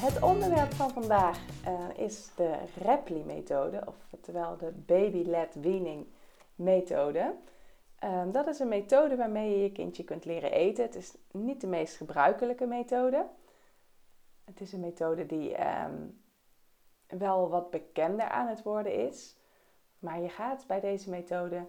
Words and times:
Het 0.00 0.22
onderwerp 0.22 0.72
van 0.72 0.90
vandaag 0.90 1.38
uh, 1.66 2.04
is 2.04 2.30
de 2.36 2.58
Repli-methode, 2.84 3.82
oftewel 4.10 4.56
de 4.56 4.72
baby-led 4.72 5.54
weaning 5.54 6.06
methode. 6.54 7.34
Um, 8.04 8.32
dat 8.32 8.46
is 8.46 8.58
een 8.58 8.68
methode 8.68 9.16
waarmee 9.16 9.50
je 9.50 9.62
je 9.62 9.72
kindje 9.72 10.04
kunt 10.04 10.24
leren 10.24 10.52
eten. 10.52 10.84
Het 10.84 10.94
is 10.94 11.14
niet 11.30 11.60
de 11.60 11.66
meest 11.66 11.96
gebruikelijke 11.96 12.66
methode. 12.66 13.26
Het 14.44 14.60
is 14.60 14.72
een 14.72 14.80
methode 14.80 15.26
die 15.26 15.66
um, 15.66 16.20
wel 17.06 17.48
wat 17.48 17.70
bekender 17.70 18.28
aan 18.28 18.46
het 18.46 18.62
worden 18.62 18.94
is. 18.94 19.36
Maar 19.98 20.20
je 20.20 20.28
gaat 20.28 20.64
bij 20.66 20.80
deze 20.80 21.10
methode 21.10 21.66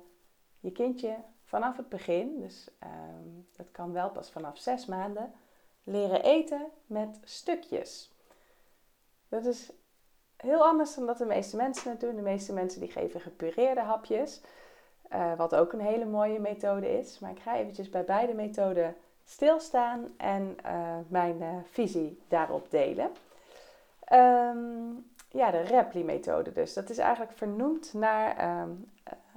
je 0.60 0.72
kindje 0.72 1.16
vanaf 1.44 1.78
het 1.78 1.90
begin, 1.90 2.40
dus 2.40 2.70
um, 2.84 3.48
dat 3.56 3.72
kan 3.72 3.92
wel 3.92 4.10
pas 4.10 4.32
vanaf 4.32 4.58
zes 4.58 4.86
maanden, 4.86 5.34
leren 5.84 6.24
eten 6.24 6.68
met 6.86 7.20
stukjes. 7.24 8.18
Dat 9.30 9.46
is 9.46 9.72
heel 10.38 10.64
anders 10.64 10.96
dan 10.96 11.06
dat 11.06 11.18
de 11.18 11.26
meeste 11.26 11.56
mensen 11.56 11.92
het 11.92 12.00
doen. 12.00 12.16
De 12.16 12.22
meeste 12.22 12.54
mensen 12.54 12.80
die 12.80 12.92
geven 12.92 13.22
gepureerde 13.22 13.82
hapjes, 13.82 14.42
uh, 15.14 15.34
wat 15.38 15.56
ook 15.56 15.74
een 15.74 15.80
hele 15.80 16.06
mooie 16.06 16.40
methode 16.40 16.98
is. 16.98 17.20
Maar 17.20 17.32
ik 17.32 17.40
ga 17.40 17.56
eventjes 17.56 17.90
bij 17.90 18.04
beide 18.04 18.34
methoden 18.34 18.96
stilstaan 19.26 20.14
en 20.18 20.58
uh, 20.66 20.98
mijn 21.08 21.42
uh, 21.42 21.48
visie 21.70 22.22
daarop 22.28 22.72
delen. 22.72 23.12
Um, 24.14 25.08
ja, 25.32 25.52
de 25.52 25.64
Rapley-methode 25.64 26.52
dus. 26.52 26.74
Dat 26.74 26.90
is 26.90 26.98
eigenlijk 26.98 27.38
vernoemd 27.38 27.94
naar 27.94 28.60
um, 28.62 28.92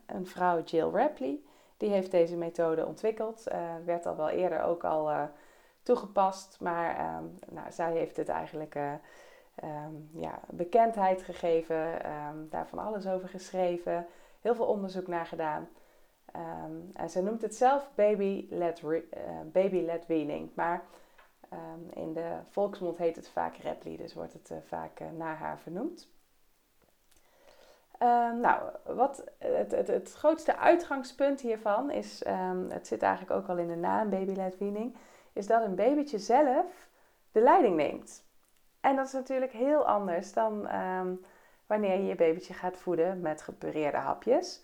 een 0.06 0.26
vrouw, 0.26 0.62
Jill 0.62 0.90
Rapley. 0.90 1.40
Die 1.76 1.90
heeft 1.90 2.10
deze 2.10 2.36
methode 2.36 2.86
ontwikkeld. 2.86 3.44
werd 3.84 4.06
al 4.06 4.16
wel 4.16 4.28
eerder 4.28 4.62
ook 4.62 4.84
al 4.84 5.28
toegepast, 5.82 6.56
maar 6.60 7.16
um, 7.16 7.38
nou, 7.48 7.72
zij 7.72 7.92
heeft 7.92 8.16
het 8.16 8.28
eigenlijk 8.28 8.76
um, 9.64 10.10
ja, 10.14 10.40
bekendheid 10.50 11.22
gegeven, 11.22 12.10
um, 12.10 12.48
daar 12.50 12.68
van 12.68 12.78
alles 12.78 13.06
over 13.06 13.28
geschreven, 13.28 14.06
heel 14.40 14.54
veel 14.54 14.66
onderzoek 14.66 15.06
naar 15.06 15.26
gedaan. 15.26 15.68
Um, 16.36 16.90
en 16.94 17.10
ze 17.10 17.22
noemt 17.22 17.42
het 17.42 17.54
zelf 17.54 17.90
baby-led 17.94 18.82
uh, 18.82 19.00
baby 19.52 19.88
weaning, 20.06 20.50
maar 20.54 20.84
in 21.94 22.12
de 22.12 22.36
volksmond 22.50 22.98
heet 22.98 23.16
het 23.16 23.28
vaak 23.28 23.56
Repli, 23.56 23.96
dus 23.96 24.14
wordt 24.14 24.32
het 24.32 24.50
uh, 24.50 24.58
vaak 24.66 25.00
uh, 25.00 25.06
naar 25.16 25.36
haar 25.36 25.58
vernoemd. 25.58 26.08
nou, 28.40 28.62
wat 28.84 29.24
het, 29.38 29.70
het, 29.70 30.12
grootste 30.12 30.56
uitgangspunt 30.56 31.40
hiervan 31.40 31.90
is, 31.90 32.22
het 32.68 32.86
zit 32.86 33.02
eigenlijk 33.02 33.40
ook 33.40 33.48
al 33.48 33.56
in 33.56 33.68
de 33.68 33.76
naam 33.76 34.10
baby-led 34.10 34.58
weaning, 34.58 34.96
is 35.32 35.46
dat 35.46 35.62
een 35.62 35.74
babytje 35.74 36.18
zelf 36.18 36.88
de 37.32 37.40
leiding 37.40 37.76
neemt. 37.76 38.24
En 38.82 38.96
dat 38.96 39.06
is 39.06 39.12
natuurlijk 39.12 39.52
heel 39.52 39.86
anders 39.86 40.32
dan 40.32 40.66
ehm, 40.66 41.14
wanneer 41.66 41.96
je 41.96 42.06
je 42.06 42.14
babytje 42.14 42.54
gaat 42.54 42.76
voeden 42.76 43.20
met 43.20 43.42
gepureerde 43.42 43.96
hapjes. 43.96 44.62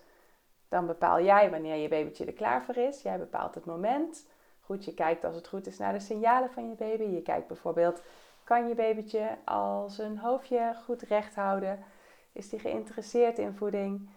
Dan 0.69 0.87
bepaal 0.87 1.21
jij 1.23 1.51
wanneer 1.51 1.77
je 1.77 1.89
babytje 1.89 2.25
er 2.25 2.33
klaar 2.33 2.63
voor 2.65 2.77
is. 2.77 3.03
Jij 3.03 3.19
bepaalt 3.19 3.55
het 3.55 3.65
moment. 3.65 4.27
Goed, 4.61 4.85
je 4.85 4.95
kijkt 4.95 5.25
als 5.25 5.35
het 5.35 5.49
goed 5.49 5.67
is 5.67 5.79
naar 5.79 5.93
de 5.93 6.01
signalen 6.01 6.51
van 6.51 6.69
je 6.69 6.75
baby. 6.75 7.03
Je 7.03 7.23
kijkt 7.23 7.47
bijvoorbeeld, 7.47 8.03
kan 8.45 8.69
je 8.69 8.75
babytje 8.75 9.39
al 9.45 9.89
zijn 9.89 10.19
hoofdje 10.19 10.75
goed 10.85 11.03
recht 11.03 11.35
houden? 11.35 11.85
Is 12.33 12.49
die 12.49 12.59
geïnteresseerd 12.59 13.39
in 13.39 13.55
voeding? 13.55 14.11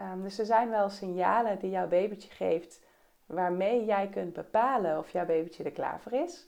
Um, 0.00 0.22
dus 0.22 0.38
er 0.38 0.46
zijn 0.46 0.70
wel 0.70 0.88
signalen 0.88 1.58
die 1.58 1.70
jouw 1.70 1.88
babytje 1.88 2.30
geeft 2.30 2.80
waarmee 3.26 3.84
jij 3.84 4.08
kunt 4.08 4.32
bepalen 4.32 4.98
of 4.98 5.10
jouw 5.10 5.26
babytje 5.26 5.64
er 5.64 5.70
klaar 5.70 6.00
voor 6.00 6.12
is. 6.12 6.46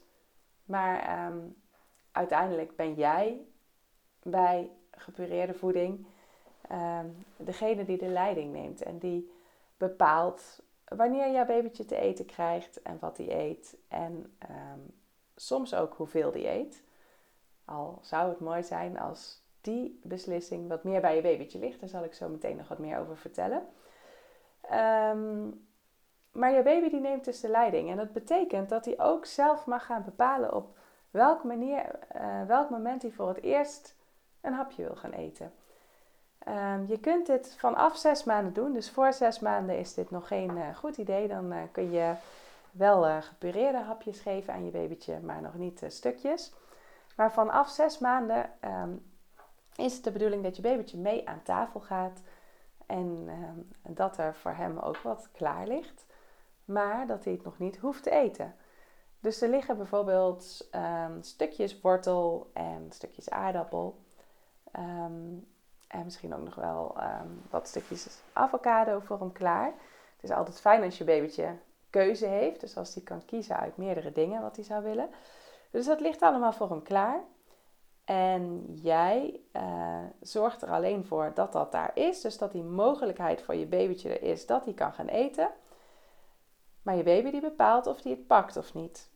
Maar 0.65 1.25
um, 1.27 1.55
uiteindelijk 2.17 2.75
ben 2.75 2.93
jij 2.93 3.45
bij 4.23 4.69
gepureerde 4.91 5.53
voeding 5.53 6.05
um, 6.71 7.25
degene 7.37 7.85
die 7.85 7.97
de 7.97 8.07
leiding 8.07 8.51
neemt 8.51 8.81
en 8.81 8.97
die 8.97 9.31
bepaalt 9.77 10.61
wanneer 10.85 11.31
jouw 11.31 11.45
babytje 11.45 11.85
te 11.85 11.95
eten 11.95 12.25
krijgt 12.25 12.81
en 12.81 12.97
wat 12.99 13.17
hij 13.17 13.31
eet 13.31 13.77
en 13.87 14.35
ehm, 14.37 14.79
soms 15.35 15.75
ook 15.75 15.93
hoeveel 15.93 16.31
die 16.31 16.47
eet. 16.47 16.83
Al 17.65 17.99
zou 18.01 18.29
het 18.29 18.39
mooi 18.39 18.63
zijn 18.63 18.99
als 18.99 19.41
die 19.61 19.99
beslissing 20.03 20.67
wat 20.67 20.83
meer 20.83 21.01
bij 21.01 21.15
je 21.15 21.21
babytje 21.21 21.59
ligt. 21.59 21.79
Daar 21.79 21.89
zal 21.89 22.03
ik 22.03 22.13
zo 22.13 22.29
meteen 22.29 22.57
nog 22.57 22.67
wat 22.67 22.79
meer 22.79 22.99
over 22.99 23.17
vertellen. 23.17 23.67
Ehm, 24.61 25.49
maar 26.31 26.51
je 26.51 26.63
baby 26.63 26.89
die 26.89 26.99
neemt 26.99 27.25
dus 27.25 27.39
de 27.39 27.49
leiding. 27.49 27.89
En 27.89 27.97
dat 27.97 28.13
betekent 28.13 28.69
dat 28.69 28.85
hij 28.85 28.99
ook 28.99 29.25
zelf 29.25 29.65
mag 29.65 29.85
gaan 29.85 30.03
bepalen 30.03 30.53
op 30.53 30.76
welk, 31.17 31.43
manier, 31.43 31.85
uh, 32.15 32.43
welk 32.47 32.69
moment 32.69 33.01
hij 33.01 33.11
voor 33.11 33.27
het 33.27 33.41
eerst 33.41 33.95
een 34.41 34.53
hapje 34.53 34.83
wil 34.83 34.95
gaan 34.95 35.11
eten. 35.11 35.53
Um, 36.47 36.85
je 36.87 36.99
kunt 36.99 37.25
dit 37.25 37.55
vanaf 37.57 37.97
zes 37.97 38.23
maanden 38.23 38.53
doen. 38.53 38.73
Dus 38.73 38.89
voor 38.89 39.13
zes 39.13 39.39
maanden 39.39 39.79
is 39.79 39.93
dit 39.93 40.11
nog 40.11 40.27
geen 40.27 40.57
uh, 40.57 40.75
goed 40.75 40.97
idee. 40.97 41.27
Dan 41.27 41.53
uh, 41.53 41.59
kun 41.71 41.91
je 41.91 42.13
wel 42.71 43.21
gepureerde 43.21 43.77
hapjes 43.77 44.19
geven 44.19 44.53
aan 44.53 44.65
je 44.65 44.71
babytje, 44.71 45.19
maar 45.19 45.41
nog 45.41 45.55
niet 45.55 45.83
stukjes. 45.87 46.53
Maar 47.15 47.31
vanaf 47.31 47.69
zes 47.69 47.99
maanden 47.99 48.49
um, 48.61 49.11
is 49.75 49.93
het 49.93 50.03
de 50.03 50.11
bedoeling 50.11 50.43
dat 50.43 50.55
je 50.55 50.61
babytje 50.61 50.97
mee 50.97 51.29
aan 51.29 51.43
tafel 51.43 51.79
gaat. 51.79 52.21
En 52.85 53.29
um, 53.29 53.93
dat 53.95 54.17
er 54.17 54.35
voor 54.35 54.51
hem 54.51 54.77
ook 54.77 54.97
wat 54.97 55.29
klaar 55.31 55.67
ligt. 55.67 56.05
Maar 56.65 57.07
dat 57.07 57.23
hij 57.23 57.33
het 57.33 57.43
nog 57.43 57.57
niet 57.57 57.77
hoeft 57.77 58.03
te 58.03 58.09
eten. 58.09 58.55
Dus 59.27 59.41
er 59.41 59.49
liggen 59.49 59.77
bijvoorbeeld 59.77 60.69
um, 60.75 61.23
stukjes 61.23 61.81
wortel 61.81 62.49
en 62.53 62.87
stukjes 62.89 63.29
aardappel. 63.29 63.97
Um, 64.79 65.47
en 65.87 66.03
misschien 66.03 66.35
ook 66.35 66.43
nog 66.43 66.55
wel 66.55 66.95
um, 66.97 67.41
wat 67.49 67.67
stukjes 67.67 68.21
avocado 68.33 68.99
voor 68.99 69.19
hem 69.19 69.31
klaar. 69.31 69.65
Het 70.15 70.23
is 70.23 70.31
altijd 70.31 70.59
fijn 70.59 70.83
als 70.83 70.97
je 70.97 71.03
babytje 71.03 71.55
keuze 71.89 72.25
heeft. 72.25 72.59
Dus 72.59 72.77
als 72.77 72.93
hij 72.93 73.03
kan 73.03 73.25
kiezen 73.25 73.57
uit 73.57 73.77
meerdere 73.77 74.11
dingen 74.11 74.41
wat 74.41 74.55
hij 74.55 74.65
zou 74.65 74.83
willen. 74.83 75.09
Dus 75.71 75.85
dat 75.85 75.99
ligt 75.99 76.21
allemaal 76.21 76.53
voor 76.53 76.69
hem 76.69 76.83
klaar. 76.83 77.19
En 78.05 78.65
jij 78.81 79.39
uh, 79.53 80.03
zorgt 80.21 80.61
er 80.61 80.69
alleen 80.69 81.05
voor 81.05 81.31
dat 81.33 81.51
dat 81.51 81.71
daar 81.71 81.91
is. 81.93 82.21
Dus 82.21 82.37
dat 82.37 82.51
die 82.51 82.63
mogelijkheid 82.63 83.41
voor 83.41 83.55
je 83.55 83.65
babytje 83.65 84.09
er 84.09 84.21
is 84.21 84.45
dat 84.45 84.65
hij 84.65 84.73
kan 84.73 84.93
gaan 84.93 85.07
eten. 85.07 85.49
Maar 86.81 86.95
je 86.95 87.03
baby 87.03 87.31
die 87.31 87.41
bepaalt 87.41 87.87
of 87.87 88.03
hij 88.03 88.11
het 88.11 88.27
pakt 88.27 88.57
of 88.57 88.73
niet. 88.73 89.15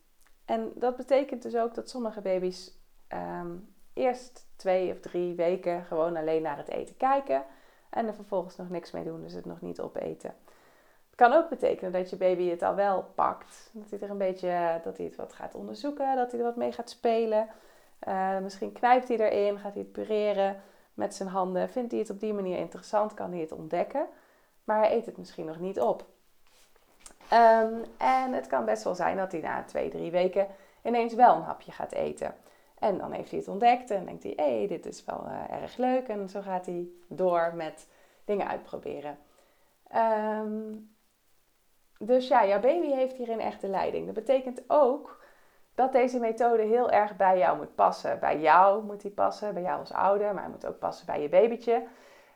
En 0.52 0.72
dat 0.74 0.96
betekent 0.96 1.42
dus 1.42 1.56
ook 1.56 1.74
dat 1.74 1.88
sommige 1.88 2.20
baby's 2.20 2.78
ehm, 3.08 3.50
eerst 3.92 4.46
twee 4.56 4.92
of 4.92 5.00
drie 5.00 5.34
weken 5.34 5.84
gewoon 5.84 6.16
alleen 6.16 6.42
naar 6.42 6.56
het 6.56 6.68
eten 6.68 6.96
kijken. 6.96 7.44
En 7.90 8.06
er 8.06 8.14
vervolgens 8.14 8.56
nog 8.56 8.70
niks 8.70 8.90
mee 8.90 9.04
doen, 9.04 9.22
dus 9.22 9.32
het 9.32 9.44
nog 9.44 9.60
niet 9.60 9.80
opeten. 9.80 10.34
Het 11.06 11.14
kan 11.14 11.32
ook 11.32 11.48
betekenen 11.48 11.92
dat 11.92 12.10
je 12.10 12.16
baby 12.16 12.48
het 12.48 12.62
al 12.62 12.74
wel 12.74 13.04
pakt. 13.14 13.70
Dat 13.72 13.90
hij 13.90 14.00
er 14.00 14.10
een 14.10 14.18
beetje, 14.18 14.80
dat 14.84 14.96
hij 14.96 15.06
het 15.06 15.16
wat 15.16 15.32
gaat 15.32 15.54
onderzoeken, 15.54 16.16
dat 16.16 16.30
hij 16.30 16.40
er 16.40 16.46
wat 16.46 16.56
mee 16.56 16.72
gaat 16.72 16.90
spelen. 16.90 17.48
Uh, 18.08 18.38
misschien 18.38 18.72
knijpt 18.72 19.08
hij 19.08 19.18
erin, 19.18 19.58
gaat 19.58 19.74
hij 19.74 19.82
het 19.82 19.92
pureren 19.92 20.62
met 20.94 21.14
zijn 21.14 21.28
handen. 21.28 21.68
Vindt 21.68 21.90
hij 21.90 22.00
het 22.00 22.10
op 22.10 22.20
die 22.20 22.32
manier 22.32 22.58
interessant, 22.58 23.14
kan 23.14 23.30
hij 23.30 23.40
het 23.40 23.52
ontdekken. 23.52 24.06
Maar 24.64 24.78
hij 24.78 24.96
eet 24.96 25.06
het 25.06 25.16
misschien 25.16 25.46
nog 25.46 25.60
niet 25.60 25.80
op. 25.80 26.04
Um, 27.32 27.82
en 27.98 28.32
het 28.32 28.46
kan 28.46 28.64
best 28.64 28.84
wel 28.84 28.94
zijn 28.94 29.16
dat 29.16 29.32
hij 29.32 29.40
na 29.40 29.62
twee, 29.64 29.88
drie 29.88 30.10
weken 30.10 30.46
ineens 30.82 31.14
wel 31.14 31.34
een 31.34 31.42
hapje 31.42 31.72
gaat 31.72 31.92
eten. 31.92 32.34
En 32.78 32.98
dan 32.98 33.12
heeft 33.12 33.30
hij 33.30 33.38
het 33.38 33.48
ontdekt 33.48 33.90
en 33.90 34.04
denkt 34.04 34.22
hij, 34.22 34.32
hé, 34.36 34.58
hey, 34.58 34.66
dit 34.66 34.86
is 34.86 35.04
wel 35.04 35.24
uh, 35.26 35.62
erg 35.62 35.76
leuk. 35.76 36.08
En 36.08 36.28
zo 36.28 36.40
gaat 36.40 36.66
hij 36.66 36.88
door 37.08 37.52
met 37.54 37.88
dingen 38.24 38.48
uitproberen. 38.48 39.18
Um, 39.96 40.94
dus 41.98 42.28
ja, 42.28 42.46
jouw 42.46 42.60
baby 42.60 42.86
heeft 42.86 43.16
hierin 43.16 43.40
echt 43.40 43.60
de 43.60 43.68
leiding. 43.68 44.04
Dat 44.06 44.14
betekent 44.14 44.62
ook 44.66 45.24
dat 45.74 45.92
deze 45.92 46.18
methode 46.18 46.62
heel 46.62 46.90
erg 46.90 47.16
bij 47.16 47.38
jou 47.38 47.56
moet 47.56 47.74
passen. 47.74 48.18
Bij 48.18 48.40
jou 48.40 48.84
moet 48.84 49.00
die 49.00 49.10
passen, 49.10 49.54
bij 49.54 49.62
jou 49.62 49.78
als 49.78 49.92
ouder, 49.92 50.34
maar 50.34 50.42
hij 50.42 50.52
moet 50.52 50.66
ook 50.66 50.78
passen 50.78 51.06
bij 51.06 51.22
je 51.22 51.28
babytje. 51.28 51.86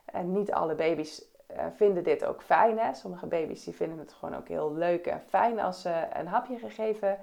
En 0.05 0.33
niet 0.33 0.53
alle 0.53 0.75
baby's 0.75 1.36
vinden 1.77 2.05
dit 2.05 2.25
ook 2.25 2.43
fijn. 2.43 2.79
Hè? 2.79 2.95
Sommige 2.95 3.27
baby's 3.27 3.65
die 3.65 3.75
vinden 3.75 3.99
het 3.99 4.13
gewoon 4.13 4.37
ook 4.37 4.49
heel 4.49 4.75
leuk 4.75 5.07
en 5.07 5.21
fijn 5.21 5.61
als 5.61 5.81
ze 5.81 6.07
een 6.13 6.27
hapje 6.27 6.59
gegeven 6.59 7.19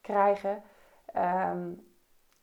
krijgen. 0.00 0.62
Um, 1.16 1.86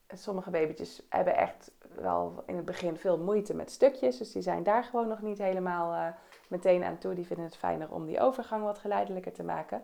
sommige 0.07 0.49
babytjes 0.49 1.01
hebben 1.09 1.35
echt 1.35 1.71
wel 1.95 2.43
in 2.45 2.55
het 2.55 2.65
begin 2.65 2.97
veel 2.97 3.17
moeite 3.17 3.55
met 3.55 3.71
stukjes. 3.71 4.17
Dus 4.17 4.31
die 4.31 4.41
zijn 4.41 4.63
daar 4.63 4.83
gewoon 4.83 5.07
nog 5.07 5.21
niet 5.21 5.37
helemaal 5.37 5.93
uh, 5.93 6.07
meteen 6.47 6.83
aan 6.83 6.97
toe. 6.97 7.13
Die 7.13 7.25
vinden 7.25 7.45
het 7.45 7.57
fijner 7.57 7.91
om 7.91 8.05
die 8.05 8.19
overgang 8.19 8.63
wat 8.63 8.77
geleidelijker 8.77 9.33
te 9.33 9.43
maken. 9.43 9.81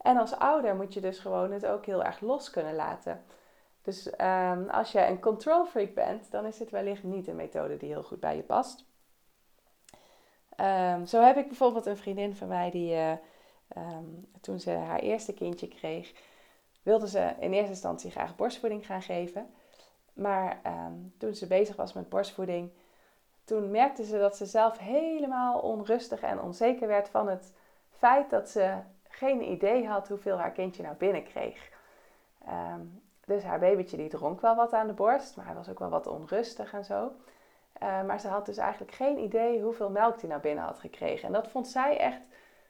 En 0.00 0.16
als 0.16 0.38
ouder 0.38 0.76
moet 0.76 0.94
je 0.94 1.00
dus 1.00 1.18
gewoon 1.18 1.52
het 1.52 1.66
ook 1.66 1.86
heel 1.86 2.04
erg 2.04 2.20
los 2.20 2.50
kunnen 2.50 2.74
laten. 2.74 3.24
Dus 3.82 4.06
um, 4.06 4.68
als 4.68 4.92
je 4.92 5.06
een 5.06 5.20
control 5.20 5.64
freak 5.64 5.94
bent, 5.94 6.30
dan 6.30 6.44
is 6.44 6.56
dit 6.56 6.70
wellicht 6.70 7.02
niet 7.02 7.28
een 7.28 7.36
methode 7.36 7.76
die 7.76 7.88
heel 7.88 8.02
goed 8.02 8.20
bij 8.20 8.36
je 8.36 8.42
past. 8.42 8.84
Um, 10.60 11.06
zo 11.06 11.20
heb 11.20 11.36
ik 11.36 11.46
bijvoorbeeld 11.46 11.86
een 11.86 11.96
vriendin 11.96 12.34
van 12.34 12.48
mij 12.48 12.70
die 12.70 12.92
uh, 12.92 13.10
um, 13.76 14.28
toen 14.40 14.60
ze 14.60 14.70
haar 14.70 14.98
eerste 14.98 15.34
kindje 15.34 15.68
kreeg, 15.68 16.12
wilde 16.82 17.08
ze 17.08 17.34
in 17.38 17.52
eerste 17.52 17.70
instantie 17.70 18.10
graag 18.10 18.36
borstvoeding 18.36 18.86
gaan 18.86 19.02
geven. 19.02 19.46
Maar 20.12 20.60
toen 21.18 21.34
ze 21.34 21.46
bezig 21.46 21.76
was 21.76 21.92
met 21.92 22.08
borstvoeding, 22.08 22.70
toen 23.44 23.70
merkte 23.70 24.04
ze 24.04 24.18
dat 24.18 24.36
ze 24.36 24.46
zelf 24.46 24.78
helemaal 24.78 25.58
onrustig 25.58 26.20
en 26.20 26.40
onzeker 26.40 26.88
werd 26.88 27.08
van 27.08 27.28
het 27.28 27.52
feit 27.90 28.30
dat 28.30 28.48
ze 28.48 28.74
geen 29.08 29.50
idee 29.50 29.86
had 29.86 30.08
hoeveel 30.08 30.38
haar 30.38 30.50
kindje 30.50 30.82
nou 30.82 30.94
binnenkreeg. 30.94 31.70
Dus 33.24 33.42
haar 33.42 33.58
babytje 33.58 33.96
die 33.96 34.08
dronk 34.08 34.40
wel 34.40 34.54
wat 34.54 34.72
aan 34.72 34.86
de 34.86 34.92
borst, 34.92 35.36
maar 35.36 35.46
hij 35.46 35.54
was 35.54 35.68
ook 35.68 35.78
wel 35.78 35.88
wat 35.88 36.06
onrustig 36.06 36.72
en 36.72 36.84
zo. 36.84 37.12
Uh, 37.82 38.02
maar 38.02 38.20
ze 38.20 38.28
had 38.28 38.46
dus 38.46 38.56
eigenlijk 38.56 38.92
geen 38.92 39.18
idee 39.18 39.62
hoeveel 39.62 39.90
melk 39.90 40.20
hij 40.20 40.28
naar 40.28 40.40
binnen 40.40 40.64
had 40.64 40.78
gekregen. 40.78 41.26
En 41.26 41.32
dat 41.32 41.48
vond 41.48 41.68
zij 41.68 41.98
echt 41.98 42.20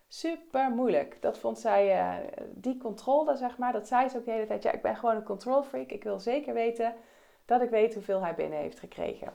super 0.08 0.70
moeilijk. 0.70 1.22
Dat 1.22 1.38
vond 1.38 1.58
zij, 1.58 1.98
uh, 1.98 2.14
die 2.50 2.78
controle 2.78 3.36
zeg 3.36 3.58
maar, 3.58 3.72
dat 3.72 3.86
zei 3.86 4.08
ze 4.08 4.18
ook 4.18 4.24
de 4.24 4.30
hele 4.30 4.46
tijd. 4.46 4.62
Ja, 4.62 4.72
ik 4.72 4.82
ben 4.82 4.96
gewoon 4.96 5.16
een 5.16 5.22
control 5.22 5.62
freak. 5.62 5.90
Ik 5.90 6.04
wil 6.04 6.20
zeker 6.20 6.54
weten 6.54 6.94
dat 7.44 7.60
ik 7.62 7.70
weet 7.70 7.94
hoeveel 7.94 8.20
hij 8.20 8.34
binnen 8.34 8.58
heeft 8.58 8.78
gekregen. 8.78 9.32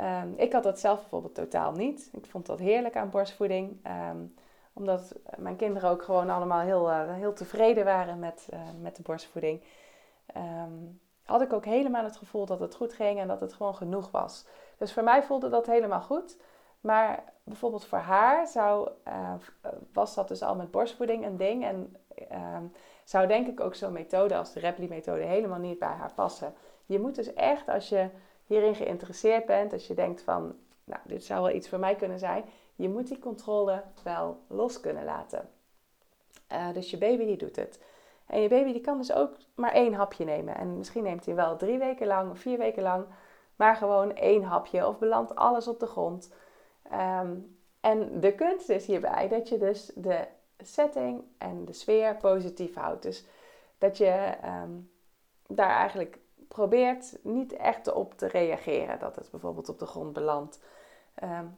Um, 0.00 0.34
ik 0.36 0.52
had 0.52 0.62
dat 0.62 0.80
zelf 0.80 1.00
bijvoorbeeld 1.00 1.34
totaal 1.34 1.72
niet. 1.72 2.08
Ik 2.12 2.26
vond 2.26 2.46
dat 2.46 2.58
heerlijk 2.58 2.96
aan 2.96 3.10
borstvoeding. 3.10 3.86
Um, 4.10 4.34
omdat 4.72 5.14
mijn 5.36 5.56
kinderen 5.56 5.90
ook 5.90 6.02
gewoon 6.02 6.30
allemaal 6.30 6.60
heel, 6.60 6.90
uh, 6.90 7.14
heel 7.14 7.32
tevreden 7.32 7.84
waren 7.84 8.18
met, 8.18 8.48
met 8.80 8.96
de 8.96 9.02
borstvoeding 9.02 9.62
um, 10.36 11.00
had 11.26 11.40
ik 11.42 11.52
ook 11.52 11.64
helemaal 11.64 12.04
het 12.04 12.16
gevoel 12.16 12.46
dat 12.46 12.60
het 12.60 12.74
goed 12.74 12.92
ging 12.92 13.20
en 13.20 13.28
dat 13.28 13.40
het 13.40 13.52
gewoon 13.52 13.74
genoeg 13.74 14.10
was. 14.10 14.46
Dus 14.76 14.92
voor 14.92 15.04
mij 15.04 15.22
voelde 15.22 15.48
dat 15.48 15.66
helemaal 15.66 16.00
goed. 16.00 16.36
Maar 16.80 17.24
bijvoorbeeld 17.44 17.86
voor 17.86 17.98
haar 17.98 18.46
zou, 18.46 18.90
uh, 19.08 19.34
was 19.92 20.14
dat 20.14 20.28
dus 20.28 20.42
al 20.42 20.54
met 20.54 20.70
borstvoeding 20.70 21.24
een 21.24 21.36
ding. 21.36 21.64
En 21.64 21.96
um, 22.32 22.72
zou 23.04 23.26
denk 23.26 23.46
ik 23.46 23.60
ook 23.60 23.74
zo'n 23.74 23.92
methode 23.92 24.36
als 24.36 24.52
de 24.52 24.60
Repli-methode 24.60 25.22
helemaal 25.22 25.58
niet 25.58 25.78
bij 25.78 25.88
haar 25.88 26.12
passen. 26.14 26.54
Je 26.86 26.98
moet 26.98 27.14
dus 27.14 27.34
echt, 27.34 27.68
als 27.68 27.88
je 27.88 28.08
hierin 28.46 28.74
geïnteresseerd 28.74 29.46
bent, 29.46 29.72
als 29.72 29.86
je 29.86 29.94
denkt 29.94 30.22
van, 30.22 30.56
nou, 30.84 31.00
dit 31.04 31.24
zou 31.24 31.42
wel 31.42 31.54
iets 31.54 31.68
voor 31.68 31.78
mij 31.78 31.94
kunnen 31.94 32.18
zijn, 32.18 32.44
je 32.74 32.88
moet 32.88 33.08
die 33.08 33.18
controle 33.18 33.82
wel 34.02 34.38
los 34.46 34.80
kunnen 34.80 35.04
laten. 35.04 35.48
Uh, 36.52 36.72
dus 36.72 36.90
je 36.90 36.98
baby 36.98 37.24
die 37.24 37.36
doet 37.36 37.56
het. 37.56 37.82
En 38.26 38.40
je 38.40 38.48
baby 38.48 38.72
die 38.72 38.80
kan 38.80 38.98
dus 38.98 39.12
ook 39.12 39.36
maar 39.54 39.72
één 39.72 39.94
hapje 39.94 40.24
nemen. 40.24 40.56
En 40.56 40.76
misschien 40.76 41.02
neemt 41.02 41.26
hij 41.26 41.34
wel 41.34 41.56
drie 41.56 41.78
weken 41.78 42.06
lang 42.06 42.30
of 42.30 42.38
vier 42.38 42.58
weken 42.58 42.82
lang, 42.82 43.06
maar 43.56 43.76
gewoon 43.76 44.14
één 44.14 44.42
hapje 44.42 44.86
of 44.86 44.98
belandt 44.98 45.34
alles 45.34 45.68
op 45.68 45.80
de 45.80 45.86
grond. 45.86 46.34
Um, 46.92 47.58
en 47.80 48.20
de 48.20 48.34
kunst 48.34 48.68
is 48.68 48.86
hierbij 48.86 49.28
dat 49.28 49.48
je 49.48 49.58
dus 49.58 49.92
de 49.94 50.26
setting 50.58 51.24
en 51.38 51.64
de 51.64 51.72
sfeer 51.72 52.16
positief 52.16 52.74
houdt. 52.74 53.02
Dus 53.02 53.24
dat 53.78 53.96
je 53.96 54.34
um, 54.44 54.90
daar 55.46 55.70
eigenlijk 55.70 56.18
probeert 56.48 57.18
niet 57.22 57.52
echt 57.52 57.92
op 57.92 58.14
te 58.14 58.26
reageren 58.26 58.98
dat 58.98 59.16
het 59.16 59.30
bijvoorbeeld 59.30 59.68
op 59.68 59.78
de 59.78 59.86
grond 59.86 60.12
belandt. 60.12 60.60
Um, 61.22 61.56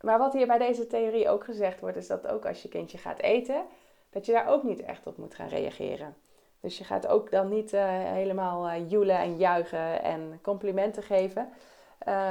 maar 0.00 0.18
wat 0.18 0.32
hier 0.32 0.46
bij 0.46 0.58
deze 0.58 0.86
theorie 0.86 1.28
ook 1.28 1.44
gezegd 1.44 1.80
wordt, 1.80 1.96
is 1.96 2.06
dat 2.06 2.26
ook 2.26 2.46
als 2.46 2.62
je 2.62 2.68
kindje 2.68 2.98
gaat 2.98 3.18
eten, 3.18 3.64
dat 4.10 4.26
je 4.26 4.32
daar 4.32 4.48
ook 4.48 4.62
niet 4.62 4.80
echt 4.80 5.06
op 5.06 5.16
moet 5.16 5.34
gaan 5.34 5.48
reageren. 5.48 6.16
Dus 6.60 6.78
je 6.78 6.84
gaat 6.84 7.06
ook 7.06 7.30
dan 7.30 7.48
niet 7.48 7.72
uh, 7.72 7.82
helemaal 7.88 8.68
uh, 8.68 8.90
joelen 8.90 9.18
en 9.18 9.36
juichen 9.36 10.02
en 10.02 10.38
complimenten 10.42 11.02
geven. 11.02 11.48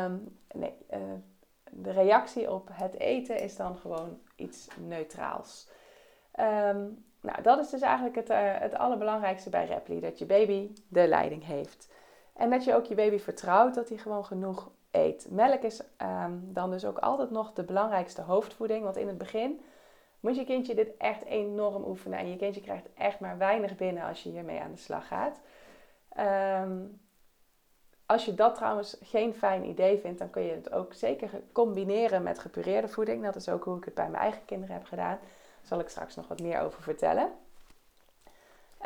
Um, 0.03 0.37
nee, 0.53 0.75
uh, 0.93 0.99
de 1.71 1.91
reactie 1.91 2.51
op 2.51 2.69
het 2.71 2.99
eten 2.99 3.39
is 3.39 3.55
dan 3.55 3.75
gewoon 3.75 4.19
iets 4.35 4.67
neutraals. 4.79 5.69
Um, 6.39 7.05
nou, 7.21 7.41
dat 7.41 7.59
is 7.59 7.69
dus 7.69 7.81
eigenlijk 7.81 8.15
het, 8.15 8.27
het 8.61 8.75
allerbelangrijkste 8.75 9.49
bij 9.49 9.65
Repli. 9.65 9.99
Dat 9.99 10.19
je 10.19 10.25
baby 10.25 10.73
de 10.87 11.07
leiding 11.07 11.45
heeft. 11.45 11.93
En 12.33 12.49
dat 12.49 12.63
je 12.63 12.75
ook 12.75 12.85
je 12.85 12.95
baby 12.95 13.17
vertrouwt 13.17 13.75
dat 13.75 13.89
hij 13.89 13.97
gewoon 13.97 14.25
genoeg 14.25 14.71
eet. 14.91 15.27
Melk 15.29 15.61
is 15.61 15.81
um, 16.01 16.53
dan 16.53 16.71
dus 16.71 16.85
ook 16.85 16.97
altijd 16.97 17.29
nog 17.29 17.53
de 17.53 17.63
belangrijkste 17.63 18.21
hoofdvoeding. 18.21 18.83
Want 18.83 18.97
in 18.97 19.07
het 19.07 19.17
begin 19.17 19.61
moet 20.25 20.35
je 20.35 20.45
kindje 20.45 20.75
dit 20.75 20.97
echt 20.97 21.23
enorm 21.23 21.83
oefenen. 21.83 22.19
En 22.19 22.29
je 22.29 22.35
kindje 22.35 22.61
krijgt 22.61 22.87
echt 22.93 23.19
maar 23.19 23.37
weinig 23.37 23.75
binnen 23.75 24.03
als 24.03 24.23
je 24.23 24.29
hiermee 24.29 24.59
aan 24.59 24.71
de 24.71 24.77
slag 24.77 25.07
gaat. 25.07 25.39
Um, 26.63 26.99
als 28.05 28.25
je 28.25 28.33
dat 28.33 28.55
trouwens 28.55 28.97
geen 29.01 29.33
fijn 29.33 29.65
idee 29.65 29.97
vindt, 29.97 30.19
dan 30.19 30.29
kun 30.29 30.41
je 30.41 30.53
het 30.53 30.71
ook 30.71 30.93
zeker 30.93 31.29
combineren 31.51 32.23
met 32.23 32.39
gepureerde 32.39 32.87
voeding. 32.87 33.23
Dat 33.23 33.35
is 33.35 33.49
ook 33.49 33.63
hoe 33.63 33.77
ik 33.77 33.85
het 33.85 33.93
bij 33.93 34.09
mijn 34.09 34.23
eigen 34.23 34.45
kinderen 34.45 34.75
heb 34.75 34.85
gedaan. 34.85 35.17
Daar 35.17 35.67
zal 35.67 35.79
ik 35.79 35.89
straks 35.89 36.15
nog 36.15 36.27
wat 36.27 36.41
meer 36.41 36.59
over 36.59 36.81
vertellen. 36.81 37.31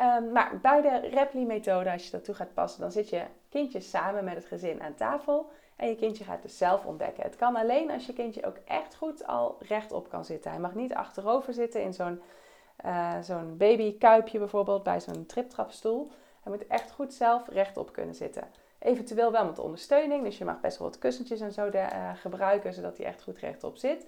Um, 0.00 0.32
maar 0.32 0.58
bij 0.62 0.80
de 0.80 1.08
Repli-methode, 1.08 1.92
als 1.92 2.04
je 2.04 2.10
dat 2.10 2.24
toe 2.24 2.34
gaat 2.34 2.54
passen, 2.54 2.80
dan 2.80 2.92
zit 2.92 3.08
je 3.08 3.22
kindje 3.48 3.80
samen 3.80 4.24
met 4.24 4.34
het 4.34 4.44
gezin 4.44 4.82
aan 4.82 4.94
tafel. 4.94 5.50
En 5.80 5.88
je 5.88 5.96
kindje 5.96 6.24
gaat 6.24 6.42
dus 6.42 6.58
zelf 6.58 6.84
ontdekken. 6.84 7.22
Het 7.22 7.36
kan 7.36 7.56
alleen 7.56 7.90
als 7.90 8.06
je 8.06 8.12
kindje 8.12 8.46
ook 8.46 8.56
echt 8.64 8.94
goed 8.94 9.26
al 9.26 9.56
rechtop 9.60 10.08
kan 10.08 10.24
zitten. 10.24 10.50
Hij 10.50 10.60
mag 10.60 10.74
niet 10.74 10.94
achterover 10.94 11.52
zitten 11.52 11.82
in 11.82 11.94
zo'n 11.94 12.22
uh, 12.84 13.20
zo'n 13.22 13.56
babykuipje 13.56 14.38
bijvoorbeeld, 14.38 14.82
bij 14.82 15.00
zo'n 15.00 15.26
triptrapstoel. 15.26 16.10
Hij 16.42 16.52
moet 16.52 16.66
echt 16.66 16.90
goed 16.90 17.14
zelf 17.14 17.48
rechtop 17.48 17.92
kunnen 17.92 18.14
zitten. 18.14 18.44
Eventueel 18.78 19.32
wel 19.32 19.44
met 19.44 19.58
ondersteuning, 19.58 20.24
dus 20.24 20.38
je 20.38 20.44
mag 20.44 20.60
best 20.60 20.78
wel 20.78 20.88
wat 20.88 20.98
kussentjes 20.98 21.40
en 21.40 21.52
zo 21.52 21.70
de, 21.70 21.78
uh, 21.78 22.10
gebruiken, 22.14 22.72
zodat 22.72 22.96
hij 22.96 23.06
echt 23.06 23.22
goed 23.22 23.38
rechtop 23.38 23.76
zit. 23.76 24.06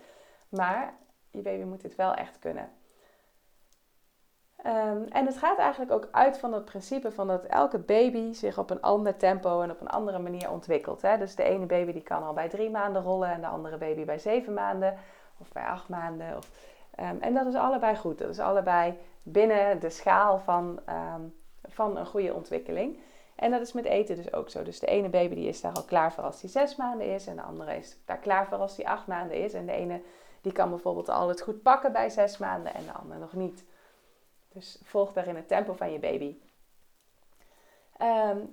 Maar 0.49 0.95
je 1.31 1.41
baby 1.41 1.63
moet 1.65 1.81
dit 1.81 1.95
wel 1.95 2.15
echt 2.15 2.39
kunnen. 2.39 2.71
Um, 4.67 5.06
en 5.09 5.26
het 5.26 5.38
gaat 5.38 5.59
eigenlijk 5.59 5.93
ook 5.93 6.09
uit 6.11 6.38
van 6.38 6.53
het 6.53 6.64
principe 6.64 7.12
van 7.12 7.26
dat 7.26 7.44
elke 7.44 7.78
baby 7.78 8.33
zich 8.33 8.59
op 8.59 8.71
een 8.71 8.81
ander 8.81 9.16
tempo 9.16 9.61
en 9.61 9.71
op 9.71 9.81
een 9.81 9.88
andere 9.88 10.19
manier 10.19 10.50
ontwikkelt. 10.50 11.02
Hè? 11.02 11.19
Dus 11.19 11.35
de 11.35 11.42
ene 11.42 11.66
baby 11.66 11.92
die 11.92 12.02
kan 12.02 12.23
al 12.23 12.33
bij 12.33 12.49
drie 12.49 12.71
maanden 12.71 13.02
rollen 13.02 13.31
en 13.31 13.40
de 13.40 13.47
andere 13.47 13.76
baby 13.76 14.04
bij 14.04 14.19
zeven 14.19 14.54
maanden 14.54 14.95
of 15.38 15.52
bij 15.52 15.64
acht 15.64 15.88
maanden. 15.88 16.37
Of, 16.37 16.50
um, 17.00 17.21
en 17.21 17.35
dat 17.35 17.47
is 17.47 17.54
allebei 17.54 17.97
goed. 17.97 18.19
Dat 18.19 18.28
is 18.28 18.38
allebei 18.38 18.99
binnen 19.23 19.81
de 19.81 19.90
schaal 19.90 20.38
van, 20.38 20.81
um, 20.88 21.35
van 21.62 21.97
een 21.97 22.07
goede 22.07 22.35
ontwikkeling. 22.35 22.99
En 23.35 23.50
dat 23.50 23.61
is 23.61 23.73
met 23.73 23.85
eten 23.85 24.16
dus 24.16 24.33
ook 24.33 24.50
zo. 24.50 24.62
Dus 24.62 24.78
de 24.78 24.87
ene 24.87 25.09
baby 25.09 25.35
die 25.35 25.49
is 25.49 25.61
daar 25.61 25.73
al 25.73 25.85
klaar 25.85 26.12
voor 26.12 26.25
als 26.25 26.40
die 26.40 26.50
zes 26.50 26.76
maanden 26.76 27.07
is. 27.07 27.26
En 27.26 27.37
de 27.37 27.42
andere 27.42 27.76
is 27.76 27.99
daar 28.04 28.19
klaar 28.19 28.47
voor 28.47 28.59
als 28.59 28.76
die 28.76 28.88
acht 28.88 29.07
maanden 29.07 29.37
is. 29.37 29.52
En 29.52 29.66
de 29.66 29.73
ene 29.73 30.00
die 30.40 30.52
kan 30.52 30.71
bijvoorbeeld 30.71 31.09
al 31.09 31.28
het 31.28 31.42
goed 31.42 31.62
pakken 31.62 31.92
bij 31.92 32.11
zes 32.11 32.38
maanden 32.38 32.75
en 32.75 32.85
de 32.85 32.92
andere 32.92 33.21
nog 33.21 33.33
niet. 33.33 33.64
Dus 34.52 34.80
volg 34.82 35.12
daarin 35.12 35.37
het 35.37 35.49
tempo 35.49 35.73
van 35.73 35.92
je 35.92 35.99
baby. 35.99 36.37
Um, 38.00 38.49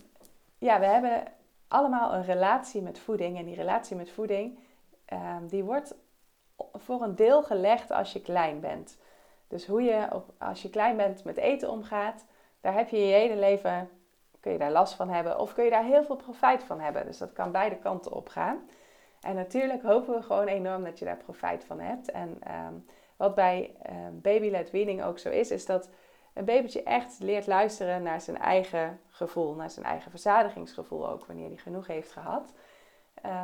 ja, 0.58 0.80
we 0.80 0.86
hebben 0.86 1.24
allemaal 1.68 2.14
een 2.14 2.24
relatie 2.24 2.82
met 2.82 3.00
voeding. 3.00 3.38
En 3.38 3.46
die 3.46 3.56
relatie 3.56 3.96
met 3.96 4.10
voeding, 4.10 4.60
um, 5.14 5.48
die 5.48 5.64
wordt 5.64 5.96
voor 6.74 7.02
een 7.02 7.16
deel 7.16 7.44
gelegd 7.44 7.92
als 7.92 8.14
je 8.14 8.22
klein 8.22 8.60
bent. 8.60 8.98
Dus 9.48 9.66
hoe 9.66 9.82
je 9.82 10.08
op, 10.14 10.34
als 10.38 10.62
je 10.62 10.70
klein 10.70 10.98
bent 10.98 11.24
met 11.24 11.38
eten 11.38 11.70
omgaat, 11.70 12.26
daar 12.62 12.74
heb 12.74 12.90
je 12.90 12.98
je 12.98 13.14
hele 13.14 13.36
leven, 13.36 13.90
kun 14.40 14.52
je 14.52 14.58
daar 14.58 14.72
last 14.72 14.94
van 14.94 15.10
hebben. 15.10 15.40
Of 15.40 15.54
kun 15.54 15.64
je 15.64 15.70
daar 15.70 15.84
heel 15.84 16.04
veel 16.04 16.16
profijt 16.16 16.64
van 16.64 16.80
hebben. 16.80 17.06
Dus 17.06 17.18
dat 17.18 17.34
kan 17.34 17.52
beide 17.52 17.78
kanten 17.78 18.12
op 18.12 18.28
gaan. 18.28 18.70
En 19.22 19.36
natuurlijk 19.36 19.84
hopen 19.84 20.14
we 20.14 20.22
gewoon 20.22 20.48
enorm 20.48 20.84
dat 20.84 21.00
je 21.00 21.06
daar 21.06 21.18
profijt 21.18 21.64
van 21.64 21.80
hebt. 21.80 22.12
En 22.12 22.42
um, 22.68 22.86
wat 23.20 23.36
bij 23.36 23.76
uh, 23.90 23.96
baby-led 24.12 24.72
weaning 24.72 25.04
ook 25.04 25.20
zo 25.20 25.30
is, 25.30 25.52
is 25.52 25.66
dat 25.66 25.90
een 26.34 26.46
babytje 26.46 26.84
echt 26.84 27.20
leert 27.20 27.48
luisteren 27.48 28.04
naar 28.04 28.22
zijn 28.22 28.38
eigen 28.38 29.00
gevoel, 29.10 29.56
naar 29.56 29.70
zijn 29.70 29.86
eigen 29.86 30.10
verzadigingsgevoel 30.10 31.10
ook, 31.10 31.26
wanneer 31.26 31.48
hij 31.48 31.58
genoeg 31.58 31.88
heeft 31.88 32.12
gehad. 32.12 32.54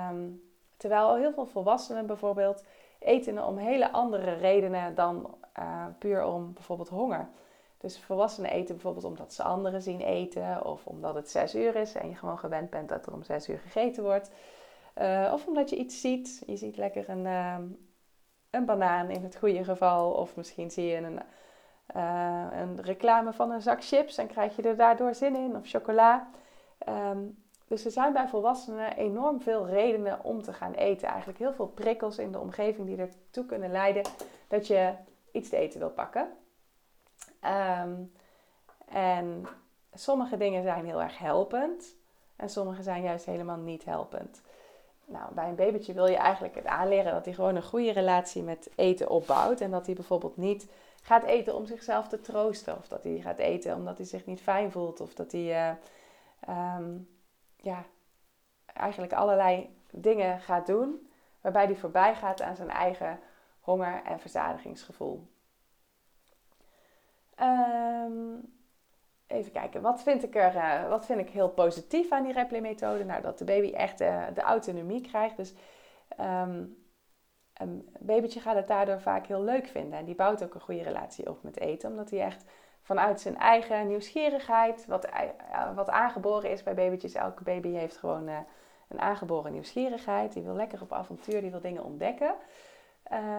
Um, 0.09 0.41
terwijl 0.77 1.15
heel 1.15 1.33
veel 1.33 1.45
volwassenen 1.45 2.05
bijvoorbeeld 2.05 2.63
eten 2.99 3.45
om 3.45 3.57
hele 3.57 3.91
andere 3.91 4.33
redenen 4.33 4.95
dan 4.95 5.37
uh, 5.59 5.85
puur 5.99 6.25
om 6.25 6.53
bijvoorbeeld 6.53 6.89
honger. 6.89 7.27
Dus 7.77 7.99
volwassenen 7.99 8.51
eten 8.51 8.73
bijvoorbeeld 8.75 9.05
omdat 9.05 9.33
ze 9.33 9.43
anderen 9.43 9.81
zien 9.81 10.01
eten, 10.01 10.65
of 10.65 10.85
omdat 10.85 11.15
het 11.15 11.29
zes 11.29 11.55
uur 11.55 11.75
is 11.75 11.93
en 11.93 12.09
je 12.09 12.15
gewoon 12.15 12.39
gewend 12.39 12.69
bent 12.69 12.89
dat 12.89 13.05
er 13.05 13.13
om 13.13 13.23
zes 13.23 13.49
uur 13.49 13.59
gegeten 13.59 14.03
wordt. 14.03 14.31
Uh, 15.01 15.31
of 15.33 15.47
omdat 15.47 15.69
je 15.69 15.75
iets 15.75 16.01
ziet. 16.01 16.43
Je 16.45 16.57
ziet 16.57 16.77
lekker 16.77 17.09
een, 17.09 17.25
uh, 17.25 17.57
een 18.55 18.65
banaan 18.65 19.09
in 19.09 19.23
het 19.23 19.35
goede 19.35 19.63
geval. 19.63 20.11
Of 20.11 20.35
misschien 20.35 20.71
zie 20.71 20.85
je 20.85 20.95
een, 20.95 21.19
uh, 21.95 22.45
een 22.51 22.81
reclame 22.81 23.33
van 23.33 23.51
een 23.51 23.61
zak 23.61 23.83
chips 23.83 24.17
en 24.17 24.27
krijg 24.27 24.55
je 24.55 24.61
er 24.61 24.75
daardoor 24.75 25.15
zin 25.15 25.35
in. 25.35 25.55
Of 25.55 25.69
chocola. 25.69 26.27
Ehm, 26.77 27.19
dus 27.67 27.85
er 27.85 27.91
zijn 27.91 28.13
bij 28.13 28.27
volwassenen 28.27 28.95
enorm 28.95 29.41
veel 29.41 29.67
redenen 29.67 30.23
om 30.23 30.41
te 30.41 30.53
gaan 30.53 30.73
eten. 30.73 31.07
Eigenlijk 31.07 31.39
heel 31.39 31.53
veel 31.53 31.67
prikkels 31.67 32.17
in 32.17 32.31
de 32.31 32.39
omgeving 32.39 32.87
die 32.87 32.97
ertoe 32.97 33.45
kunnen 33.45 33.71
leiden 33.71 34.03
dat 34.47 34.67
je 34.67 34.93
iets 35.31 35.49
te 35.49 35.57
eten 35.57 35.79
wil 35.79 35.89
pakken. 35.89 36.29
Ehm, 37.39 37.93
en 38.85 39.45
sommige 39.93 40.37
dingen 40.37 40.63
zijn 40.63 40.85
heel 40.85 41.01
erg 41.01 41.17
helpend 41.17 41.95
en 42.35 42.49
sommige 42.49 42.83
zijn 42.83 43.03
juist 43.03 43.25
helemaal 43.25 43.57
niet 43.57 43.85
helpend. 43.85 44.41
Nou, 45.05 45.33
bij 45.33 45.49
een 45.49 45.55
babytje 45.55 45.93
wil 45.93 46.07
je 46.07 46.15
eigenlijk 46.15 46.55
het 46.55 46.65
aanleren 46.65 47.13
dat 47.13 47.25
hij 47.25 47.33
gewoon 47.33 47.55
een 47.55 47.63
goede 47.63 47.91
relatie 47.91 48.43
met 48.43 48.69
eten 48.75 49.09
opbouwt. 49.09 49.61
En 49.61 49.71
dat 49.71 49.85
hij 49.85 49.95
bijvoorbeeld 49.95 50.37
niet 50.37 50.67
gaat 51.01 51.23
eten 51.23 51.55
om 51.55 51.65
zichzelf 51.65 52.07
te 52.07 52.21
troosten. 52.21 52.77
Of 52.77 52.87
dat 52.87 53.03
hij 53.03 53.19
gaat 53.21 53.37
eten 53.37 53.75
omdat 53.75 53.97
hij 53.97 54.07
zich 54.07 54.25
niet 54.25 54.41
fijn 54.41 54.71
voelt. 54.71 55.01
Of 55.01 55.13
dat 55.13 55.31
hij 55.31 55.75
uh, 56.47 56.75
um, 56.77 57.09
ja, 57.55 57.85
eigenlijk 58.65 59.13
allerlei 59.13 59.79
dingen 59.91 60.39
gaat 60.39 60.67
doen 60.67 61.09
waarbij 61.41 61.65
hij 61.65 61.75
voorbij 61.75 62.15
gaat 62.15 62.41
aan 62.41 62.55
zijn 62.55 62.69
eigen 62.69 63.19
honger- 63.59 64.03
en 64.03 64.19
verzadigingsgevoel. 64.19 65.27
Um, 67.41 67.84
even 69.35 69.51
kijken, 69.51 69.81
wat 69.81 70.03
vind 70.03 70.23
ik 70.23 70.35
er 70.35 70.55
uh, 70.55 70.89
wat 70.89 71.05
vind 71.05 71.19
ik 71.19 71.29
heel 71.29 71.49
positief 71.49 72.11
aan 72.11 72.23
die 72.23 72.33
Repli-methode? 72.33 73.03
Nou, 73.03 73.21
dat 73.21 73.37
de 73.37 73.43
baby 73.43 73.71
echt 73.73 74.01
uh, 74.01 74.23
de 74.33 74.41
autonomie 74.41 75.01
krijgt. 75.01 75.37
Dus 75.37 75.53
um, 76.19 76.83
een 77.53 77.89
babytje 77.99 78.39
gaat 78.39 78.55
het 78.55 78.67
daardoor 78.67 79.01
vaak 79.01 79.27
heel 79.27 79.43
leuk 79.43 79.67
vinden. 79.67 79.99
En 79.99 80.05
die 80.05 80.15
bouwt 80.15 80.43
ook 80.43 80.53
een 80.53 80.61
goede 80.61 80.83
relatie 80.83 81.29
op 81.29 81.43
met 81.43 81.59
eten, 81.59 81.89
omdat 81.89 82.09
hij 82.09 82.19
echt 82.19 82.45
vanuit 82.81 83.21
zijn 83.21 83.37
eigen 83.37 83.87
nieuwsgierigheid, 83.87 84.85
wat, 84.85 85.05
uh, 85.05 85.75
wat 85.75 85.89
aangeboren 85.89 86.49
is 86.49 86.63
bij 86.63 86.73
babytjes. 86.73 87.13
Elke 87.13 87.43
baby 87.43 87.69
heeft 87.69 87.97
gewoon 87.97 88.27
een 88.87 88.99
aangeboren 88.99 89.51
nieuwsgierigheid. 89.51 90.33
Die 90.33 90.43
wil 90.43 90.55
lekker 90.55 90.81
op 90.81 90.93
avontuur, 90.93 91.41
die 91.41 91.51
wil 91.51 91.61
dingen 91.61 91.83
ontdekken. 91.83 92.35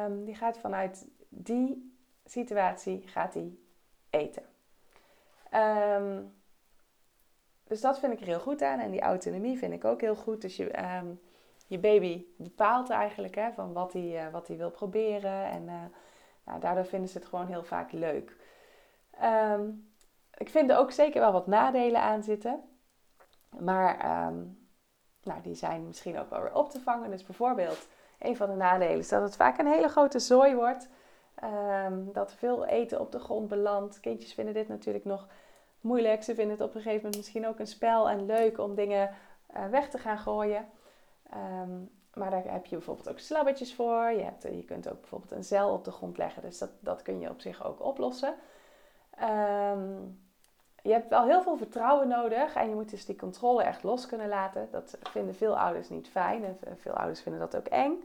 Um, 0.04 0.24
die 0.24 0.34
gaat 0.34 0.58
vanuit 0.58 1.08
die 1.28 1.94
situatie 2.24 3.02
gaat 3.06 3.34
hij 3.34 3.56
eten. 4.10 4.42
Um, 5.54 6.34
dus 7.64 7.80
dat 7.80 7.98
vind 7.98 8.12
ik 8.12 8.20
er 8.20 8.26
heel 8.26 8.40
goed 8.40 8.62
aan. 8.62 8.78
En 8.78 8.90
die 8.90 9.00
autonomie 9.00 9.58
vind 9.58 9.72
ik 9.72 9.84
ook 9.84 10.00
heel 10.00 10.16
goed. 10.16 10.40
Dus 10.40 10.56
je, 10.56 10.96
um, 10.96 11.20
je 11.66 11.78
baby 11.78 12.24
bepaalt 12.36 12.90
eigenlijk 12.90 13.34
hè, 13.34 13.52
van 13.52 13.72
wat 13.72 13.92
hij, 13.92 14.26
uh, 14.26 14.32
wat 14.32 14.48
hij 14.48 14.56
wil 14.56 14.70
proberen. 14.70 15.44
En 15.44 15.62
uh, 15.62 15.74
nou, 16.44 16.60
daardoor 16.60 16.86
vinden 16.86 17.08
ze 17.08 17.18
het 17.18 17.26
gewoon 17.26 17.46
heel 17.46 17.64
vaak 17.64 17.92
leuk. 17.92 18.36
Um, 19.22 19.90
ik 20.34 20.48
vind 20.48 20.70
er 20.70 20.76
ook 20.76 20.90
zeker 20.90 21.20
wel 21.20 21.32
wat 21.32 21.46
nadelen 21.46 22.00
aan 22.00 22.22
zitten. 22.22 22.60
Maar 23.58 23.96
nou, 25.22 25.42
die 25.42 25.54
zijn 25.54 25.86
misschien 25.86 26.18
ook 26.18 26.30
wel 26.30 26.42
weer 26.42 26.54
op 26.54 26.70
te 26.70 26.80
vangen. 26.80 27.10
Dus 27.10 27.24
bijvoorbeeld, 27.24 27.88
een 28.18 28.36
van 28.36 28.48
de 28.48 28.56
nadelen 28.56 28.98
is 28.98 29.08
dat 29.08 29.22
het 29.22 29.36
vaak 29.36 29.58
een 29.58 29.66
hele 29.66 29.88
grote 29.88 30.18
zooi 30.18 30.54
wordt. 30.54 30.88
Um, 31.44 32.12
dat 32.12 32.32
veel 32.32 32.66
eten 32.66 33.00
op 33.00 33.12
de 33.12 33.18
grond 33.18 33.48
belandt. 33.48 34.00
Kindjes 34.00 34.34
vinden 34.34 34.54
dit 34.54 34.68
natuurlijk 34.68 35.04
nog 35.04 35.26
moeilijk. 35.80 36.22
Ze 36.22 36.34
vinden 36.34 36.56
het 36.56 36.66
op 36.66 36.74
een 36.74 36.80
gegeven 36.80 37.02
moment 37.02 37.16
misschien 37.16 37.46
ook 37.46 37.58
een 37.58 37.66
spel 37.66 38.08
en 38.08 38.26
leuk 38.26 38.58
om 38.58 38.74
dingen 38.74 39.10
uh, 39.56 39.66
weg 39.66 39.88
te 39.88 39.98
gaan 39.98 40.18
gooien. 40.18 40.68
Um, 41.62 41.90
maar 42.14 42.30
daar 42.30 42.44
heb 42.44 42.66
je 42.66 42.76
bijvoorbeeld 42.76 43.08
ook 43.08 43.18
slabbetjes 43.18 43.74
voor. 43.74 44.10
Je, 44.10 44.22
hebt, 44.22 44.42
je 44.42 44.64
kunt 44.64 44.88
ook 44.88 45.00
bijvoorbeeld 45.00 45.32
een 45.32 45.44
zeil 45.44 45.72
op 45.72 45.84
de 45.84 45.90
grond 45.90 46.18
leggen. 46.18 46.42
Dus 46.42 46.58
dat, 46.58 46.70
dat 46.80 47.02
kun 47.02 47.20
je 47.20 47.30
op 47.30 47.40
zich 47.40 47.64
ook 47.64 47.82
oplossen. 47.82 48.34
Um, 49.22 50.20
je 50.82 50.92
hebt 50.92 51.08
wel 51.08 51.24
heel 51.24 51.42
veel 51.42 51.56
vertrouwen 51.56 52.08
nodig 52.08 52.54
en 52.54 52.68
je 52.68 52.74
moet 52.74 52.90
dus 52.90 53.04
die 53.04 53.16
controle 53.16 53.62
echt 53.62 53.82
los 53.82 54.06
kunnen 54.06 54.28
laten. 54.28 54.68
Dat 54.70 54.98
vinden 55.02 55.34
veel 55.34 55.58
ouders 55.58 55.88
niet 55.88 56.08
fijn 56.08 56.44
en 56.44 56.78
veel 56.78 56.92
ouders 56.92 57.20
vinden 57.20 57.40
dat 57.40 57.56
ook 57.56 57.66
eng. 57.66 58.04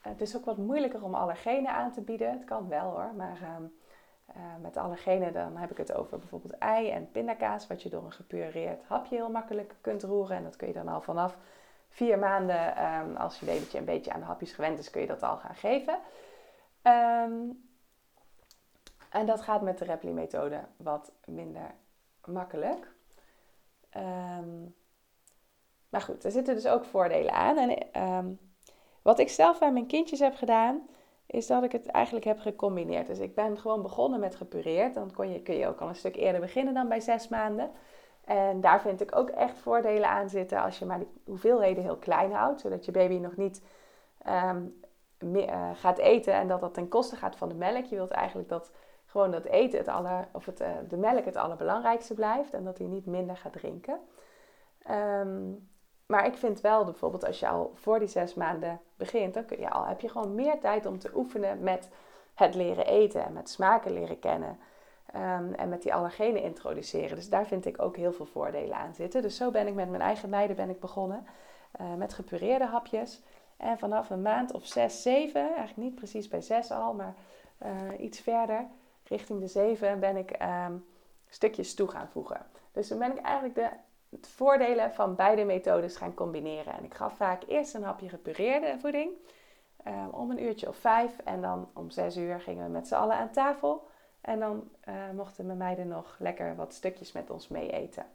Het 0.00 0.20
is 0.20 0.36
ook 0.36 0.44
wat 0.44 0.56
moeilijker 0.56 1.04
om 1.04 1.14
allergenen 1.14 1.70
aan 1.72 1.92
te 1.92 2.00
bieden. 2.00 2.30
Het 2.30 2.44
kan 2.44 2.68
wel 2.68 2.90
hoor, 2.90 3.12
maar 3.16 3.38
uh, 3.42 3.48
uh, 4.36 4.42
met 4.60 4.76
allergenen 4.76 5.32
dan 5.32 5.56
heb 5.56 5.70
ik 5.70 5.76
het 5.76 5.94
over 5.94 6.18
bijvoorbeeld 6.18 6.58
ei 6.58 6.90
en 6.90 7.10
pindakaas, 7.10 7.66
wat 7.66 7.82
je 7.82 7.88
door 7.88 8.04
een 8.04 8.12
gepureerd 8.12 8.84
hapje 8.84 9.16
heel 9.16 9.30
makkelijk 9.30 9.74
kunt 9.80 10.02
roeren. 10.02 10.36
En 10.36 10.42
dat 10.42 10.56
kun 10.56 10.68
je 10.68 10.74
dan 10.74 10.88
al 10.88 11.00
vanaf 11.00 11.36
vier 11.88 12.18
maanden, 12.18 12.84
um, 12.84 13.16
als 13.16 13.40
je 13.40 13.46
babytje 13.46 13.78
een 13.78 13.84
beetje 13.84 14.12
aan 14.12 14.20
de 14.20 14.26
hapjes 14.26 14.52
gewend 14.52 14.78
is, 14.78 14.90
kun 14.90 15.00
je 15.00 15.06
dat 15.06 15.22
al 15.22 15.36
gaan 15.36 15.54
geven. 15.54 15.98
Um, 16.82 17.66
en 19.10 19.26
dat 19.26 19.40
gaat 19.40 19.62
met 19.62 19.78
de 19.78 19.84
Repli-methode 19.84 20.60
wat 20.76 21.12
minder 21.24 21.74
makkelijk. 22.24 22.90
Maar 25.88 26.00
goed, 26.00 26.24
er 26.24 26.30
zitten 26.30 26.54
dus 26.54 26.66
ook 26.66 26.84
voordelen 26.84 27.32
aan. 27.32 27.56
En 27.56 28.38
wat 29.08 29.18
ik 29.18 29.28
zelf 29.28 29.58
bij 29.58 29.72
mijn 29.72 29.86
kindjes 29.86 30.20
heb 30.20 30.34
gedaan, 30.34 30.88
is 31.26 31.46
dat 31.46 31.62
ik 31.62 31.72
het 31.72 31.86
eigenlijk 31.86 32.24
heb 32.24 32.38
gecombineerd. 32.38 33.06
Dus 33.06 33.18
ik 33.18 33.34
ben 33.34 33.58
gewoon 33.58 33.82
begonnen 33.82 34.20
met 34.20 34.36
gepureerd. 34.36 34.94
Dan 34.94 35.10
je, 35.16 35.42
kun 35.42 35.54
je 35.54 35.66
ook 35.66 35.80
al 35.80 35.88
een 35.88 35.94
stuk 35.94 36.16
eerder 36.16 36.40
beginnen 36.40 36.74
dan 36.74 36.88
bij 36.88 37.00
zes 37.00 37.28
maanden. 37.28 37.70
En 38.24 38.60
daar 38.60 38.80
vind 38.80 39.00
ik 39.00 39.16
ook 39.16 39.28
echt 39.28 39.58
voordelen 39.58 40.08
aan 40.08 40.28
zitten 40.28 40.62
als 40.62 40.78
je 40.78 40.84
maar 40.84 40.98
die 40.98 41.08
hoeveelheden 41.24 41.82
heel 41.82 41.96
klein 41.96 42.32
houdt. 42.32 42.60
Zodat 42.60 42.84
je 42.84 42.90
baby 42.90 43.14
nog 43.14 43.36
niet 43.36 43.62
meer, 45.18 45.48
uh, 45.48 45.70
gaat 45.74 45.98
eten 45.98 46.32
en 46.32 46.48
dat 46.48 46.60
dat 46.60 46.74
ten 46.74 46.88
koste 46.88 47.16
gaat 47.16 47.36
van 47.36 47.48
de 47.48 47.54
melk. 47.54 47.84
Je 47.84 47.96
wilt 47.96 48.10
eigenlijk 48.10 48.48
dat 48.48 48.70
gewoon 49.06 49.30
dat 49.30 49.44
eten 49.44 49.78
het 49.78 49.88
aller, 49.88 50.28
of 50.32 50.46
het, 50.46 50.60
uh, 50.60 50.68
de 50.88 50.96
melk 50.96 51.24
het 51.24 51.36
allerbelangrijkste 51.36 52.14
blijft 52.14 52.52
en 52.52 52.64
dat 52.64 52.78
hij 52.78 52.86
niet 52.86 53.06
minder 53.06 53.36
gaat 53.36 53.52
drinken. 53.52 53.98
Um, 54.90 55.68
maar 56.08 56.26
ik 56.26 56.36
vind 56.36 56.60
wel 56.60 56.84
bijvoorbeeld 56.84 57.24
als 57.26 57.40
je 57.40 57.48
al 57.48 57.72
voor 57.74 57.98
die 57.98 58.08
zes 58.08 58.34
maanden 58.34 58.80
begint, 58.96 59.34
dan 59.34 59.44
kun 59.44 59.60
je 59.60 59.70
al, 59.70 59.84
heb 59.84 60.00
je 60.00 60.08
gewoon 60.08 60.34
meer 60.34 60.60
tijd 60.60 60.86
om 60.86 60.98
te 60.98 61.10
oefenen 61.14 61.62
met 61.62 61.88
het 62.34 62.54
leren 62.54 62.86
eten 62.86 63.24
en 63.24 63.32
met 63.32 63.50
smaken 63.50 63.92
leren 63.92 64.18
kennen. 64.18 64.58
Um, 65.16 65.54
en 65.54 65.68
met 65.68 65.82
die 65.82 65.94
allergenen 65.94 66.42
introduceren. 66.42 67.16
Dus 67.16 67.28
daar 67.28 67.46
vind 67.46 67.66
ik 67.66 67.82
ook 67.82 67.96
heel 67.96 68.12
veel 68.12 68.26
voordelen 68.26 68.76
aan 68.76 68.94
zitten. 68.94 69.22
Dus 69.22 69.36
zo 69.36 69.50
ben 69.50 69.66
ik 69.66 69.74
met 69.74 69.88
mijn 69.88 70.02
eigen 70.02 70.28
meiden 70.28 70.56
ben 70.56 70.70
ik 70.70 70.80
begonnen. 70.80 71.26
Uh, 71.80 71.94
met 71.94 72.14
gepureerde 72.14 72.66
hapjes. 72.66 73.22
En 73.56 73.78
vanaf 73.78 74.10
een 74.10 74.22
maand 74.22 74.52
of 74.52 74.66
zes, 74.66 75.02
zeven, 75.02 75.46
eigenlijk 75.46 75.76
niet 75.76 75.94
precies 75.94 76.28
bij 76.28 76.40
zes 76.40 76.70
al, 76.70 76.94
maar 76.94 77.14
uh, 77.62 78.00
iets 78.00 78.20
verder, 78.20 78.66
richting 79.04 79.40
de 79.40 79.46
zeven, 79.46 80.00
ben 80.00 80.16
ik 80.16 80.36
um, 80.66 80.84
stukjes 81.28 81.74
toe 81.74 81.88
gaan 81.88 82.08
voegen. 82.08 82.46
Dus 82.72 82.88
dan 82.88 82.98
ben 82.98 83.10
ik 83.10 83.24
eigenlijk 83.24 83.54
de 83.54 83.68
voordelen 84.20 84.92
van 84.92 85.14
beide 85.14 85.44
methodes 85.44 85.96
gaan 85.96 86.14
combineren. 86.14 86.72
En 86.72 86.84
ik 86.84 86.94
gaf 86.94 87.16
vaak 87.16 87.42
eerst 87.46 87.74
een 87.74 87.82
hapje 87.82 88.08
gepureerde 88.08 88.78
voeding 88.78 89.10
um, 89.86 90.08
om 90.10 90.30
een 90.30 90.42
uurtje 90.42 90.68
of 90.68 90.76
vijf. 90.76 91.18
En 91.18 91.40
dan 91.40 91.70
om 91.74 91.90
zes 91.90 92.16
uur 92.16 92.40
gingen 92.40 92.64
we 92.64 92.70
met 92.70 92.88
z'n 92.88 92.94
allen 92.94 93.16
aan 93.16 93.30
tafel. 93.30 93.88
En 94.20 94.40
dan 94.40 94.70
uh, 94.88 94.94
mochten 95.14 95.46
mijn 95.46 95.58
meiden 95.58 95.88
nog 95.88 96.16
lekker 96.18 96.56
wat 96.56 96.74
stukjes 96.74 97.12
met 97.12 97.30
ons 97.30 97.48
mee 97.48 97.70
eten. 97.70 98.06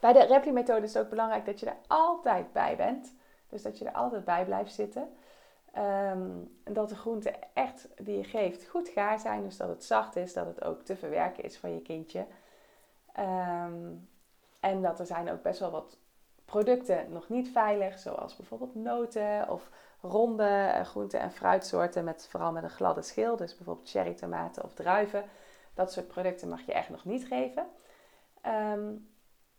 Bij 0.00 0.12
de 0.12 0.24
Repli-methode 0.24 0.84
is 0.84 0.94
het 0.94 1.02
ook 1.02 1.10
belangrijk 1.10 1.44
dat 1.44 1.60
je 1.60 1.66
er 1.66 1.76
altijd 1.86 2.52
bij 2.52 2.76
bent. 2.76 3.14
Dus 3.48 3.62
dat 3.62 3.78
je 3.78 3.84
er 3.84 3.92
altijd 3.92 4.24
bij 4.24 4.44
blijft 4.44 4.72
zitten. 4.72 5.08
Um, 5.78 6.58
dat 6.64 6.88
de 6.88 6.96
groenten 6.96 7.34
echt 7.52 7.88
die 7.96 8.16
je 8.16 8.24
geeft 8.24 8.68
goed 8.68 8.88
gaar 8.88 9.18
zijn. 9.18 9.42
Dus 9.42 9.56
dat 9.56 9.68
het 9.68 9.84
zacht 9.84 10.16
is, 10.16 10.32
dat 10.32 10.46
het 10.46 10.64
ook 10.64 10.82
te 10.82 10.96
verwerken 10.96 11.44
is 11.44 11.58
van 11.58 11.74
je 11.74 11.82
kindje. 11.82 12.26
Um, 13.18 14.08
en 14.60 14.82
dat 14.82 15.00
er 15.00 15.06
zijn 15.06 15.30
ook 15.30 15.42
best 15.42 15.60
wel 15.60 15.70
wat 15.70 15.96
producten 16.44 17.12
nog 17.12 17.28
niet 17.28 17.48
veilig, 17.48 17.98
zoals 17.98 18.36
bijvoorbeeld 18.36 18.74
noten 18.74 19.48
of 19.48 19.70
ronde 20.00 20.44
eh, 20.44 20.84
groenten 20.84 21.20
en 21.20 21.32
fruitsoorten, 21.32 22.04
met, 22.04 22.26
vooral 22.30 22.52
met 22.52 22.62
een 22.62 22.70
gladde 22.70 23.02
schil, 23.02 23.36
dus 23.36 23.56
bijvoorbeeld 23.56 23.90
cherrytomaten 23.90 24.64
of 24.64 24.74
druiven. 24.74 25.24
Dat 25.74 25.92
soort 25.92 26.08
producten 26.08 26.48
mag 26.48 26.66
je 26.66 26.72
echt 26.72 26.88
nog 26.88 27.04
niet 27.04 27.26
geven. 27.26 27.66
Um, 28.46 29.08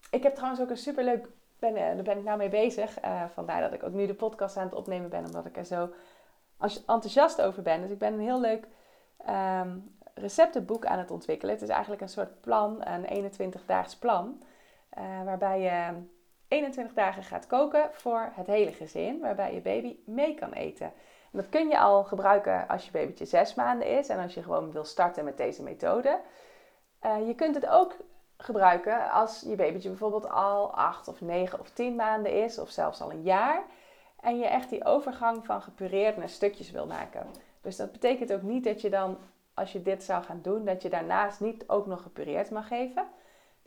ik 0.09 0.23
heb 0.23 0.35
trouwens 0.35 0.61
ook 0.61 0.69
een 0.69 0.77
superleuk, 0.77 1.27
ben, 1.59 1.75
eh, 1.75 1.95
daar 1.95 2.03
ben 2.03 2.17
ik 2.17 2.23
nou 2.23 2.37
mee 2.37 2.49
bezig, 2.49 3.03
uh, 3.03 3.23
vandaar 3.33 3.61
dat 3.61 3.73
ik 3.73 3.83
ook 3.83 3.93
nu 3.93 4.05
de 4.05 4.13
podcast 4.13 4.57
aan 4.57 4.65
het 4.65 4.75
opnemen 4.75 5.09
ben, 5.09 5.25
omdat 5.25 5.45
ik 5.45 5.57
er 5.57 5.65
zo 5.65 5.89
enthousiast 6.87 7.41
over 7.41 7.63
ben. 7.63 7.81
Dus 7.81 7.91
ik 7.91 7.97
ben 7.97 8.13
een 8.13 8.19
heel 8.19 8.39
leuk 8.39 8.67
um, 9.29 9.95
receptenboek 10.13 10.85
aan 10.85 10.99
het 10.99 11.11
ontwikkelen. 11.11 11.53
Het 11.53 11.63
is 11.63 11.69
eigenlijk 11.69 12.01
een 12.01 12.09
soort 12.09 12.41
plan, 12.41 12.87
een 12.87 13.33
21-daags 13.33 13.95
plan. 13.95 14.41
Uh, 14.97 15.23
waarbij 15.23 15.61
je 15.61 16.03
21 16.47 16.93
dagen 16.93 17.23
gaat 17.23 17.47
koken 17.47 17.89
voor 17.91 18.31
het 18.33 18.47
hele 18.47 18.71
gezin, 18.71 19.19
waarbij 19.19 19.53
je 19.53 19.61
baby 19.61 19.97
mee 20.05 20.33
kan 20.35 20.51
eten. 20.51 20.85
En 21.31 21.39
dat 21.39 21.49
kun 21.49 21.67
je 21.67 21.79
al 21.79 22.03
gebruiken 22.03 22.67
als 22.67 22.85
je 22.85 22.91
babytje 22.91 23.25
6 23.25 23.55
maanden 23.55 23.87
is 23.87 24.09
en 24.09 24.19
als 24.19 24.33
je 24.33 24.43
gewoon 24.43 24.71
wil 24.71 24.85
starten 24.85 25.23
met 25.23 25.37
deze 25.37 25.63
methode. 25.63 26.19
Uh, 27.05 27.27
je 27.27 27.35
kunt 27.35 27.55
het 27.55 27.67
ook 27.67 27.95
gebruiken 28.37 29.11
als 29.11 29.43
je 29.47 29.55
babytje 29.55 29.89
bijvoorbeeld 29.89 30.29
al 30.29 30.73
8 30.73 31.07
of 31.07 31.21
9 31.21 31.59
of 31.59 31.69
10 31.69 31.95
maanden 31.95 32.43
is, 32.43 32.59
of 32.59 32.69
zelfs 32.69 33.01
al 33.01 33.11
een 33.11 33.21
jaar. 33.21 33.63
En 34.19 34.37
je 34.37 34.45
echt 34.45 34.69
die 34.69 34.85
overgang 34.85 35.45
van 35.45 35.61
gepureerd 35.61 36.17
naar 36.17 36.29
stukjes 36.29 36.71
wil 36.71 36.85
maken. 36.85 37.27
Dus 37.61 37.75
dat 37.75 37.91
betekent 37.91 38.33
ook 38.33 38.41
niet 38.41 38.63
dat 38.63 38.81
je 38.81 38.89
dan, 38.89 39.17
als 39.53 39.71
je 39.71 39.81
dit 39.81 40.03
zou 40.03 40.23
gaan 40.23 40.39
doen, 40.41 40.65
dat 40.65 40.81
je 40.81 40.89
daarnaast 40.89 41.39
niet 41.39 41.63
ook 41.67 41.85
nog 41.85 42.01
gepureerd 42.01 42.49
mag 42.49 42.67
geven. 42.67 43.07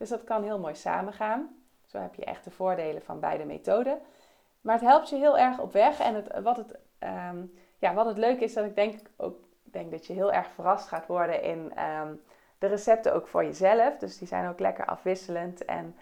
Dus 0.05 0.13
dat 0.13 0.25
kan 0.25 0.43
heel 0.43 0.59
mooi 0.59 0.75
samengaan. 0.75 1.57
Zo 1.87 1.99
heb 1.99 2.15
je 2.15 2.25
echt 2.25 2.45
de 2.45 2.51
voordelen 2.51 3.03
van 3.03 3.21
beide 3.21 3.45
methoden. 3.45 3.99
Maar 4.61 4.75
het 4.75 4.85
helpt 4.85 5.09
je 5.09 5.17
heel 5.17 5.39
erg 5.39 5.59
op 5.59 5.73
weg. 5.73 6.01
En 6.01 6.15
het, 6.15 6.41
wat, 6.43 6.57
het, 6.57 6.79
um, 6.99 7.55
ja, 7.79 7.95
wat 7.95 8.07
het 8.07 8.19
leuke 8.19 8.45
is, 8.45 8.55
dat 8.55 8.65
ik 8.65 8.75
denk, 8.75 9.01
ook, 9.17 9.37
denk 9.63 9.91
dat 9.91 10.07
je 10.07 10.13
heel 10.13 10.33
erg 10.33 10.47
verrast 10.47 10.89
gaat 10.89 11.07
worden 11.07 11.43
in 11.43 11.73
um, 11.83 12.23
de 12.59 12.67
recepten 12.67 13.15
ook 13.15 13.27
voor 13.27 13.45
jezelf. 13.45 13.97
Dus 13.97 14.19
die 14.19 14.29
zijn 14.29 14.49
ook 14.49 14.59
lekker 14.59 14.85
afwisselend 14.85 15.65
en 15.65 15.97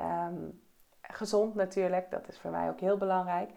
um, 0.00 0.62
gezond 1.02 1.54
natuurlijk. 1.54 2.10
Dat 2.10 2.28
is 2.28 2.38
voor 2.38 2.50
mij 2.50 2.68
ook 2.68 2.80
heel 2.80 2.96
belangrijk. 2.96 3.50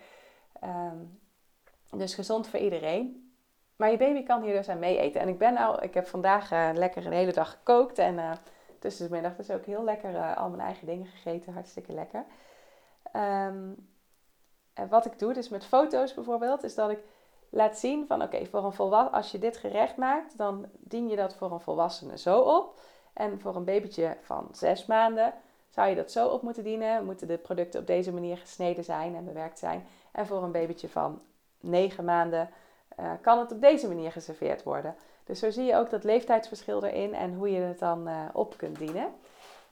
dus 1.91 2.15
gezond 2.15 2.47
voor 2.47 2.59
iedereen. 2.59 3.33
Maar 3.75 3.91
je 3.91 3.97
baby 3.97 4.23
kan 4.23 4.43
hier 4.43 4.55
dus 4.55 4.69
aan 4.69 4.79
mee 4.79 4.97
eten. 4.97 5.21
En 5.21 5.27
ik 5.27 5.37
ben 5.37 5.53
nou, 5.53 5.81
ik 5.81 5.93
heb 5.93 6.07
vandaag 6.07 6.51
uh, 6.51 6.69
lekker 6.73 7.05
een 7.05 7.11
hele 7.11 7.33
dag 7.33 7.51
gekookt. 7.51 7.97
En 7.97 8.13
uh, 8.13 8.31
tussen 8.83 9.05
de 9.05 9.13
middag 9.13 9.35
dus 9.35 9.51
ook 9.51 9.65
heel 9.65 9.83
lekker 9.83 10.13
uh, 10.13 10.37
al 10.37 10.49
mijn 10.49 10.61
eigen 10.61 10.87
dingen 10.87 11.05
gegeten. 11.05 11.53
Hartstikke 11.53 11.93
lekker. 11.93 12.25
Um, 13.15 13.91
en 14.73 14.87
wat 14.89 15.05
ik 15.05 15.19
doe, 15.19 15.33
dus 15.33 15.49
met 15.49 15.65
foto's 15.65 16.13
bijvoorbeeld, 16.13 16.63
is 16.63 16.75
dat 16.75 16.89
ik 16.89 16.99
laat 17.49 17.77
zien 17.77 18.07
van 18.07 18.21
oké, 18.21 18.45
voor 18.45 18.63
een 18.63 18.93
als 19.11 19.31
je 19.31 19.39
dit 19.39 19.57
gerecht 19.57 19.97
maakt, 19.97 20.37
dan 20.37 20.65
dien 20.79 21.09
je 21.09 21.15
dat 21.15 21.35
voor 21.35 21.51
een 21.51 21.59
volwassene 21.59 22.17
zo 22.17 22.39
op. 22.39 22.79
En 23.13 23.39
voor 23.39 23.55
een 23.55 23.63
babytje 23.63 24.17
van 24.21 24.47
zes 24.51 24.85
maanden 24.85 25.33
zou 25.69 25.89
je 25.89 25.95
dat 25.95 26.11
zo 26.11 26.27
op 26.27 26.41
moeten 26.41 26.63
dienen. 26.63 27.05
Moeten 27.05 27.27
de 27.27 27.37
producten 27.37 27.79
op 27.79 27.87
deze 27.87 28.13
manier 28.13 28.37
gesneden 28.37 28.83
zijn 28.83 29.15
en 29.15 29.25
bewerkt 29.25 29.59
zijn. 29.59 29.87
En 30.11 30.27
voor 30.27 30.43
een 30.43 30.51
babytje 30.51 30.89
van 30.89 31.21
negen 31.59 32.05
maanden 32.05 32.49
uh, 32.99 33.11
kan 33.21 33.39
het 33.39 33.51
op 33.51 33.61
deze 33.61 33.87
manier 33.87 34.11
geserveerd 34.11 34.63
worden. 34.63 34.95
Dus 35.23 35.39
zo 35.39 35.51
zie 35.51 35.63
je 35.63 35.75
ook 35.75 35.89
dat 35.89 36.03
leeftijdsverschil 36.03 36.83
erin 36.83 37.13
en 37.13 37.33
hoe 37.33 37.51
je 37.51 37.59
het 37.59 37.79
dan 37.79 38.07
uh, 38.07 38.25
op 38.33 38.57
kunt 38.57 38.77
dienen. 38.77 39.07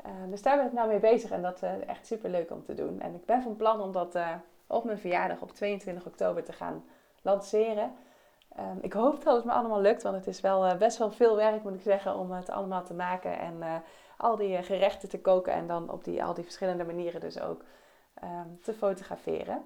Uh, 0.05 0.11
dus 0.29 0.41
daar 0.41 0.57
ben 0.57 0.65
ik 0.65 0.73
nou 0.73 0.87
mee 0.87 0.99
bezig 0.99 1.31
en 1.31 1.41
dat 1.41 1.63
is 1.63 1.85
echt 1.85 2.07
super 2.07 2.29
leuk 2.29 2.51
om 2.51 2.63
te 2.63 2.73
doen. 2.73 3.01
En 3.01 3.15
ik 3.15 3.25
ben 3.25 3.41
van 3.41 3.55
plan 3.55 3.81
om 3.81 3.91
dat 3.91 4.17
op 4.67 4.83
mijn 4.83 4.97
verjaardag 4.97 5.41
op 5.41 5.51
22 5.51 6.05
oktober 6.05 6.43
te 6.43 6.53
gaan 6.53 6.83
lanceren. 7.21 7.91
Um, 8.59 8.77
ik 8.81 8.93
hoop 8.93 9.23
dat 9.23 9.35
het 9.35 9.45
me 9.45 9.51
allemaal 9.51 9.81
lukt, 9.81 10.03
want 10.03 10.15
het 10.15 10.27
is 10.27 10.41
wel 10.41 10.77
best 10.77 10.97
wel 10.97 11.11
veel 11.11 11.35
werk, 11.35 11.63
moet 11.63 11.73
ik 11.73 11.81
zeggen, 11.81 12.15
om 12.15 12.31
het 12.31 12.49
allemaal 12.49 12.83
te 12.83 12.93
maken 12.93 13.39
en 13.39 13.83
al 14.17 14.35
die 14.35 14.63
gerechten 14.63 15.09
te 15.09 15.21
koken 15.21 15.53
en 15.53 15.67
dan 15.67 15.91
op 15.91 16.03
die, 16.03 16.23
al 16.23 16.33
die 16.33 16.43
verschillende 16.43 16.83
manieren 16.83 17.21
dus 17.21 17.39
ook 17.39 17.63
um, 18.23 18.59
te 18.61 18.73
fotograferen. 18.73 19.63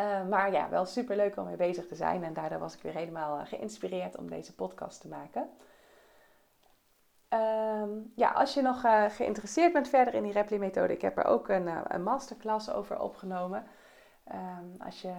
Ehm, 0.00 0.28
maar 0.28 0.52
ja, 0.52 0.68
wel 0.68 0.84
super 0.84 1.16
leuk 1.16 1.36
om 1.36 1.44
mee 1.44 1.56
bezig 1.56 1.86
te 1.86 1.94
zijn 1.94 2.24
en 2.24 2.34
daardoor 2.34 2.58
was 2.58 2.74
ik 2.74 2.82
weer 2.82 2.94
helemaal 2.94 3.44
geïnspireerd 3.44 4.16
om 4.16 4.30
deze 4.30 4.54
podcast 4.54 5.00
te 5.00 5.08
maken. 5.08 5.50
ja, 8.16 8.30
als 8.30 8.54
je 8.54 8.62
nog 8.62 8.80
geïnteresseerd 9.08 9.72
bent 9.72 9.88
verder 9.88 10.14
in 10.14 10.22
die 10.22 10.32
Repli-methode, 10.32 10.92
ik 10.92 11.02
heb 11.02 11.18
er 11.18 11.24
ook 11.24 11.48
een, 11.48 11.94
een 11.94 12.02
masterclass 12.02 12.70
over 12.70 13.00
opgenomen. 13.00 13.66
Um, 14.32 14.74
als 14.78 15.02
je, 15.02 15.12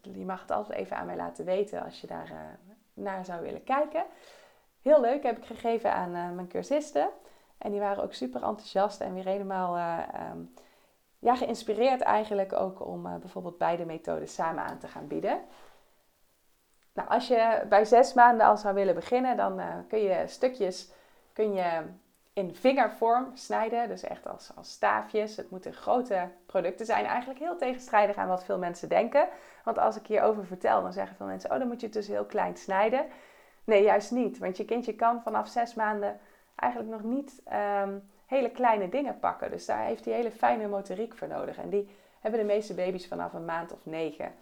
je 0.00 0.24
mag 0.24 0.40
het 0.40 0.50
altijd 0.50 0.78
even 0.78 0.96
aan 0.96 1.06
mij 1.06 1.16
laten 1.16 1.44
weten 1.44 1.84
als 1.84 2.00
je 2.00 2.06
daar 2.06 2.58
naar 2.94 3.24
zou 3.24 3.42
willen 3.42 3.64
kijken. 3.64 4.04
Heel 4.82 5.00
leuk, 5.00 5.22
heb 5.22 5.36
ik 5.36 5.44
gegeven 5.44 5.92
aan 5.92 6.10
mijn 6.10 6.48
cursisten. 6.48 7.08
En 7.58 7.70
die 7.70 7.80
waren 7.80 8.02
ook 8.02 8.12
super 8.12 8.42
enthousiast 8.42 9.00
en 9.00 9.14
weer 9.14 9.24
helemaal 9.24 9.98
um, 10.30 10.54
ja, 11.26 11.36
geïnspireerd 11.36 12.00
eigenlijk 12.00 12.52
ook 12.52 12.86
om 12.86 13.02
bijvoorbeeld 13.02 13.58
beide 13.58 13.84
methodes 13.84 14.34
samen 14.34 14.64
aan 14.64 14.78
te 14.78 14.88
gaan 14.88 15.06
bieden. 15.06 15.40
Nou, 16.92 17.08
als 17.08 17.28
je 17.28 17.62
bij 17.68 17.84
zes 17.84 18.14
maanden 18.14 18.46
al 18.46 18.56
zou 18.56 18.74
willen 18.74 18.94
beginnen, 18.94 19.36
dan 19.36 19.60
kun 19.88 19.98
je 19.98 20.22
stukjes 20.26 20.90
kun 21.36 21.54
je 21.54 21.82
in 22.32 22.54
vingervorm 22.54 23.30
snijden. 23.34 23.88
Dus 23.88 24.02
echt 24.02 24.28
als, 24.28 24.50
als 24.54 24.70
staafjes. 24.70 25.36
Het 25.36 25.50
moeten 25.50 25.72
grote 25.72 26.28
producten 26.46 26.86
zijn. 26.86 27.04
Eigenlijk 27.06 27.38
heel 27.38 27.56
tegenstrijdig 27.56 28.16
aan 28.16 28.28
wat 28.28 28.44
veel 28.44 28.58
mensen 28.58 28.88
denken. 28.88 29.28
Want 29.64 29.78
als 29.78 29.96
ik 29.96 30.06
hierover 30.06 30.46
vertel, 30.46 30.82
dan 30.82 30.92
zeggen 30.92 31.16
veel 31.16 31.26
mensen: 31.26 31.50
Oh, 31.50 31.58
dan 31.58 31.68
moet 31.68 31.80
je 31.80 31.86
het 31.86 31.94
dus 31.94 32.08
heel 32.08 32.24
klein 32.24 32.56
snijden. 32.56 33.06
Nee, 33.64 33.82
juist 33.82 34.10
niet. 34.10 34.38
Want 34.38 34.56
je 34.56 34.64
kindje 34.64 34.94
kan 34.94 35.22
vanaf 35.22 35.48
zes 35.48 35.74
maanden 35.74 36.20
eigenlijk 36.54 36.90
nog 36.90 37.02
niet 37.02 37.42
um, 37.82 38.10
hele 38.26 38.50
kleine 38.50 38.88
dingen 38.88 39.18
pakken. 39.18 39.50
Dus 39.50 39.66
daar 39.66 39.84
heeft 39.84 40.04
hij 40.04 40.14
hele 40.14 40.30
fijne 40.30 40.68
motoriek 40.68 41.14
voor 41.14 41.28
nodig. 41.28 41.58
En 41.58 41.68
die 41.68 41.88
hebben 42.20 42.40
de 42.40 42.46
meeste 42.46 42.74
baby's 42.74 43.06
vanaf 43.06 43.32
een 43.32 43.44
maand 43.44 43.72
of 43.72 43.86
negen. 43.86 44.34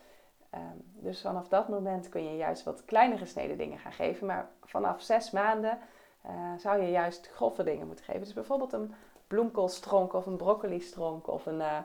Um, 0.55 0.85
dus 0.85 1.21
vanaf 1.21 1.49
dat 1.49 1.69
moment 1.69 2.09
kun 2.09 2.25
je 2.25 2.37
juist 2.37 2.63
wat 2.63 2.85
kleinere 2.85 3.19
gesneden 3.19 3.59
dingen 3.59 3.79
gaan 3.79 3.93
geven. 3.93 4.27
Maar 4.27 4.49
vanaf 4.65 5.03
zes 5.03 5.31
maanden 5.31 5.79
uh, 6.27 6.33
zou 6.59 6.83
je 6.83 6.91
juist 6.91 7.31
grove 7.35 7.63
dingen 7.63 7.87
moeten 7.87 8.05
geven. 8.05 8.21
Dus 8.21 8.33
bijvoorbeeld 8.33 8.73
een 8.73 8.95
bloemkoolstronk 9.27 10.13
of 10.13 10.27
een 10.27 10.37
broccolistronk 10.37 11.27
of 11.27 11.47
een, 11.47 11.59
uh, 11.59 11.79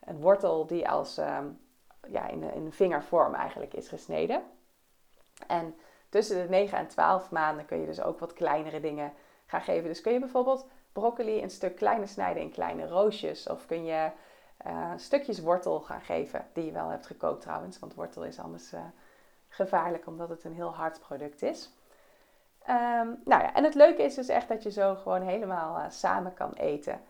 een 0.00 0.20
wortel 0.20 0.66
die 0.66 0.88
als 0.88 1.18
uh, 1.18 1.38
ja, 2.08 2.28
in, 2.28 2.42
in 2.54 2.72
vingervorm 2.72 3.34
eigenlijk 3.34 3.74
is 3.74 3.88
gesneden. 3.88 4.42
En 5.46 5.74
tussen 6.08 6.42
de 6.42 6.48
9 6.48 6.78
en 6.78 6.86
12 6.86 7.30
maanden 7.30 7.64
kun 7.64 7.80
je 7.80 7.86
dus 7.86 8.00
ook 8.00 8.18
wat 8.18 8.32
kleinere 8.32 8.80
dingen 8.80 9.12
gaan 9.46 9.60
geven. 9.60 9.88
Dus 9.88 10.00
kun 10.00 10.12
je 10.12 10.18
bijvoorbeeld 10.18 10.66
broccoli 10.92 11.42
een 11.42 11.50
stuk 11.50 11.76
kleiner 11.76 12.08
snijden 12.08 12.42
in 12.42 12.50
kleine 12.50 12.86
roosjes. 12.86 13.48
Of 13.48 13.66
kun 13.66 13.84
je 13.84 14.10
uh, 14.66 14.92
stukjes 14.96 15.40
wortel 15.40 15.80
gaan 15.80 16.00
geven, 16.00 16.46
die 16.52 16.64
je 16.64 16.72
wel 16.72 16.88
hebt 16.88 17.06
gekookt 17.06 17.40
trouwens. 17.40 17.78
Want 17.78 17.94
wortel 17.94 18.24
is 18.24 18.38
anders 18.38 18.72
uh, 18.72 18.80
gevaarlijk 19.48 20.06
omdat 20.06 20.28
het 20.28 20.44
een 20.44 20.54
heel 20.54 20.74
hard 20.74 21.00
product 21.00 21.42
is. 21.42 21.72
Um, 22.68 23.20
nou 23.24 23.42
ja, 23.42 23.54
en 23.54 23.64
het 23.64 23.74
leuke 23.74 24.02
is 24.02 24.14
dus 24.14 24.28
echt 24.28 24.48
dat 24.48 24.62
je 24.62 24.70
zo 24.70 24.94
gewoon 24.94 25.22
helemaal 25.22 25.78
uh, 25.78 25.84
samen 25.88 26.34
kan 26.34 26.52
eten. 26.52 27.00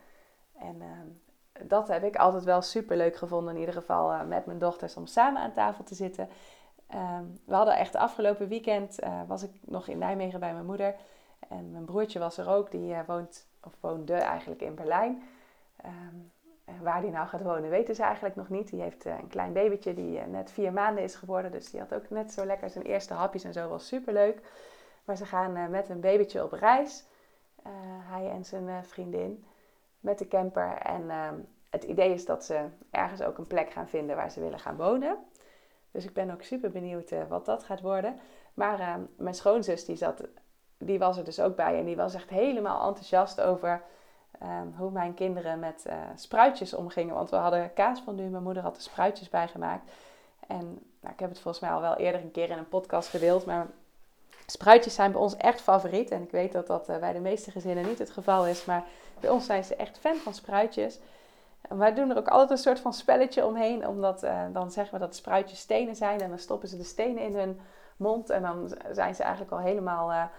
En 0.57 0.81
um, 0.81 1.21
dat 1.67 1.87
heb 1.87 2.03
ik 2.03 2.15
altijd 2.15 2.43
wel 2.43 2.61
super 2.61 2.97
leuk 2.97 3.15
gevonden, 3.15 3.53
in 3.53 3.59
ieder 3.59 3.75
geval 3.75 4.25
met 4.25 4.45
mijn 4.45 4.59
dochters, 4.59 4.95
om 4.95 5.05
samen 5.05 5.41
aan 5.41 5.51
tafel 5.51 5.83
te 5.83 5.95
zitten. 5.95 6.29
Um, 6.95 7.39
we 7.45 7.55
hadden 7.55 7.77
echt 7.77 7.95
afgelopen 7.95 8.47
weekend, 8.47 8.99
was 9.27 9.43
ik 9.43 9.51
nog 9.61 9.87
in 9.87 9.97
Nijmegen 9.97 10.39
bij 10.39 10.53
mijn 10.53 10.65
moeder. 10.65 10.95
En 11.49 11.71
mijn 11.71 11.85
broertje 11.85 12.19
was 12.19 12.37
er 12.37 12.49
ook, 12.49 12.71
die 12.71 12.95
woont, 13.07 13.47
of 13.63 13.73
woonde 13.79 14.13
eigenlijk 14.13 14.61
in 14.61 14.75
Berlijn. 14.75 15.23
waar 16.81 17.01
die 17.01 17.11
nou 17.11 17.27
gaat 17.27 17.41
wonen 17.41 17.69
weten 17.69 17.95
ze 17.95 18.03
eigenlijk 18.03 18.35
nog 18.35 18.49
niet. 18.49 18.69
Die 18.69 18.81
heeft 18.81 19.05
een 19.05 19.27
klein 19.27 19.53
babytje 19.53 19.93
die 19.93 20.19
net 20.19 20.51
vier 20.51 20.73
maanden 20.73 21.03
is 21.03 21.15
geworden. 21.15 21.51
Dus 21.51 21.71
die 21.71 21.79
had 21.79 21.93
ook 21.93 22.09
net 22.09 22.31
zo 22.31 22.45
lekker 22.45 22.69
zijn 22.69 22.85
eerste 22.85 23.13
hapjes 23.13 23.43
en 23.43 23.53
zo, 23.53 23.69
was 23.69 23.87
super 23.87 24.13
leuk. 24.13 24.41
Maar 25.09 25.17
ze 25.17 25.25
gaan 25.25 25.57
uh, 25.57 25.67
met 25.67 25.89
een 25.89 25.99
babytje 25.99 26.43
op 26.43 26.51
reis. 26.51 27.05
Hij 28.09 28.29
en 28.29 28.45
zijn 28.45 28.85
vriendin. 28.85 29.45
Met 29.99 30.17
de 30.17 30.27
camper. 30.27 30.77
En 30.77 31.09
ehm, 31.09 31.35
het 31.69 31.83
idee 31.83 32.13
is 32.13 32.25
dat 32.25 32.45
ze 32.45 32.65
ergens 32.91 33.21
ook 33.21 33.37
een 33.37 33.47
plek 33.47 33.71
gaan 33.71 33.87
vinden 33.87 34.15
waar 34.15 34.31
ze 34.31 34.39
willen 34.39 34.59
gaan 34.59 34.75
wonen. 34.75 35.17
Dus 35.91 36.05
ik 36.05 36.13
ben 36.13 36.31
ook 36.31 36.41
super 36.41 36.71
benieuwd 36.71 37.27
wat 37.27 37.45
dat 37.45 37.63
gaat 37.63 37.81
worden. 37.81 38.19
Maar 38.53 38.79
ehm, 38.79 39.01
mijn 39.17 39.35
schoonzus 39.35 39.85
die, 39.85 39.95
zat, 39.95 40.23
die 40.79 40.99
was 40.99 41.17
er 41.17 41.23
dus 41.23 41.39
ook 41.39 41.55
bij. 41.55 41.77
En 41.77 41.85
die 41.85 41.95
was 41.95 42.13
echt 42.13 42.29
helemaal 42.29 42.87
enthousiast 42.87 43.41
over 43.41 43.81
um, 44.43 44.73
hoe 44.77 44.91
mijn 44.91 45.13
kinderen 45.13 45.59
met 45.59 45.85
spruitjes 46.15 46.73
omgingen. 46.73 47.15
Want 47.15 47.29
we 47.29 47.35
hadden 47.35 47.73
kaas 47.73 48.01
van 48.01 48.15
nu. 48.15 48.23
Mijn 48.23 48.43
moeder 48.43 48.63
had 48.63 48.75
er 48.75 48.81
spruitjes 48.81 49.29
bij 49.29 49.47
gemaakt. 49.47 49.91
En 50.47 50.79
nou, 50.99 51.13
ik 51.13 51.19
heb 51.19 51.29
het 51.29 51.39
volgens 51.39 51.63
mij 51.63 51.71
al 51.71 51.81
wel 51.81 51.95
eerder 51.95 52.21
een 52.21 52.31
keer 52.31 52.49
in 52.49 52.57
een 52.57 52.69
podcast 52.69 53.09
gedeeld. 53.09 53.45
Maar 53.45 53.67
Spruitjes 54.49 54.93
zijn 54.93 55.11
bij 55.11 55.21
ons 55.21 55.37
echt 55.37 55.61
favoriet. 55.61 56.11
En 56.11 56.21
ik 56.21 56.31
weet 56.31 56.51
dat 56.51 56.67
dat 56.67 56.89
eh, 56.89 56.97
bij 56.97 57.13
de 57.13 57.19
meeste 57.19 57.51
gezinnen 57.51 57.87
niet 57.87 57.99
het 57.99 58.09
geval 58.09 58.47
is. 58.47 58.65
Maar 58.65 58.83
bij 59.19 59.29
ons 59.29 59.45
zijn 59.45 59.63
ze 59.63 59.75
echt 59.75 59.97
fan 59.97 60.15
van 60.15 60.33
spruitjes. 60.33 60.99
En 61.61 61.77
wij 61.77 61.93
doen 61.93 62.09
er 62.09 62.17
ook 62.17 62.27
altijd 62.27 62.51
een 62.51 62.57
soort 62.57 62.79
van 62.79 62.93
spelletje 62.93 63.45
omheen. 63.45 63.87
Omdat 63.87 64.23
uh, 64.23 64.41
dan 64.53 64.71
zeggen 64.71 64.93
we 64.93 65.05
dat 65.05 65.15
spruitjes 65.15 65.59
stenen 65.59 65.95
zijn. 65.95 66.21
En 66.21 66.29
dan 66.29 66.39
stoppen 66.39 66.67
ze 66.67 66.77
de 66.77 66.83
stenen 66.83 67.23
in 67.23 67.35
hun 67.35 67.59
mond. 67.97 68.29
En 68.29 68.41
dan 68.41 68.73
zijn 68.91 69.15
ze 69.15 69.23
eigenlijk 69.23 69.51
al 69.51 69.59
helemaal 69.59 70.29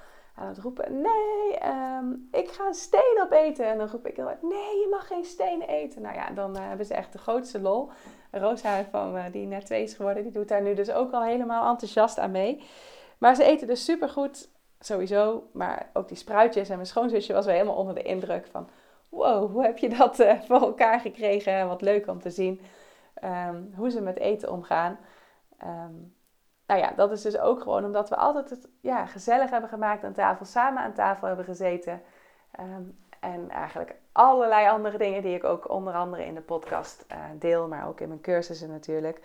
aan 0.40 0.48
het 0.48 0.58
roepen. 0.58 1.00
Nee, 1.00 1.70
um, 1.98 2.28
ik 2.32 2.48
ga 2.48 2.66
een 2.66 2.74
steen 2.74 3.20
opeten. 3.22 3.66
En 3.66 3.78
dan 3.78 3.88
roep 3.88 4.06
ik 4.06 4.16
heel 4.16 4.24
hard. 4.24 4.42
Nee, 4.42 4.78
je 4.80 4.86
mag 4.90 5.06
geen 5.06 5.24
stenen 5.24 5.68
eten. 5.68 6.02
Nou 6.02 6.14
ja, 6.14 6.30
dan 6.30 6.56
hebben 6.56 6.86
ze 6.86 6.94
echt 6.94 7.12
de 7.12 7.18
grootste 7.18 7.60
lol. 7.60 7.90
Rosa 8.30 8.84
van, 8.90 9.30
die 9.32 9.46
net 9.46 9.66
twee 9.66 9.82
is 9.82 9.94
geworden. 9.94 10.22
Die 10.22 10.32
doet 10.32 10.48
daar 10.48 10.62
nu 10.62 10.74
dus 10.74 10.90
ook 10.92 11.12
al 11.12 11.22
helemaal 11.22 11.70
enthousiast 11.70 12.18
aan 12.18 12.30
mee. 12.30 12.62
Maar 13.18 13.34
ze 13.34 13.44
eten 13.44 13.66
dus 13.66 13.84
supergoed, 13.84 14.48
sowieso. 14.78 15.48
Maar 15.52 15.90
ook 15.92 16.08
die 16.08 16.16
spruitjes. 16.16 16.68
En 16.68 16.74
mijn 16.74 16.86
schoonzusje 16.86 17.32
was 17.32 17.44
wel 17.44 17.54
helemaal 17.54 17.76
onder 17.76 17.94
de 17.94 18.02
indruk 18.02 18.46
van... 18.46 18.68
Wow, 19.08 19.52
hoe 19.52 19.62
heb 19.62 19.78
je 19.78 19.88
dat 19.88 20.20
uh, 20.20 20.40
voor 20.46 20.60
elkaar 20.60 21.00
gekregen? 21.00 21.68
Wat 21.68 21.82
leuk 21.82 22.06
om 22.06 22.20
te 22.20 22.30
zien 22.30 22.60
um, 23.24 23.72
hoe 23.76 23.90
ze 23.90 24.00
met 24.00 24.18
eten 24.18 24.52
omgaan. 24.52 24.98
Um, 25.64 26.14
nou 26.70 26.82
ja, 26.82 26.92
dat 26.96 27.12
is 27.12 27.22
dus 27.22 27.38
ook 27.38 27.62
gewoon 27.62 27.84
omdat 27.84 28.08
we 28.08 28.16
altijd 28.16 28.50
het 28.50 28.68
ja, 28.80 29.06
gezellig 29.06 29.50
hebben 29.50 29.70
gemaakt 29.70 30.04
aan 30.04 30.12
tafel. 30.12 30.46
Samen 30.46 30.82
aan 30.82 30.92
tafel 30.92 31.26
hebben 31.26 31.44
gezeten. 31.44 32.02
Um, 32.60 32.98
en 33.20 33.50
eigenlijk 33.50 33.94
allerlei 34.12 34.68
andere 34.68 34.98
dingen 34.98 35.22
die 35.22 35.34
ik 35.34 35.44
ook 35.44 35.70
onder 35.70 35.94
andere 35.94 36.24
in 36.24 36.34
de 36.34 36.40
podcast 36.40 37.04
uh, 37.12 37.18
deel. 37.38 37.68
Maar 37.68 37.88
ook 37.88 38.00
in 38.00 38.08
mijn 38.08 38.20
cursussen 38.20 38.70
natuurlijk. 38.70 39.20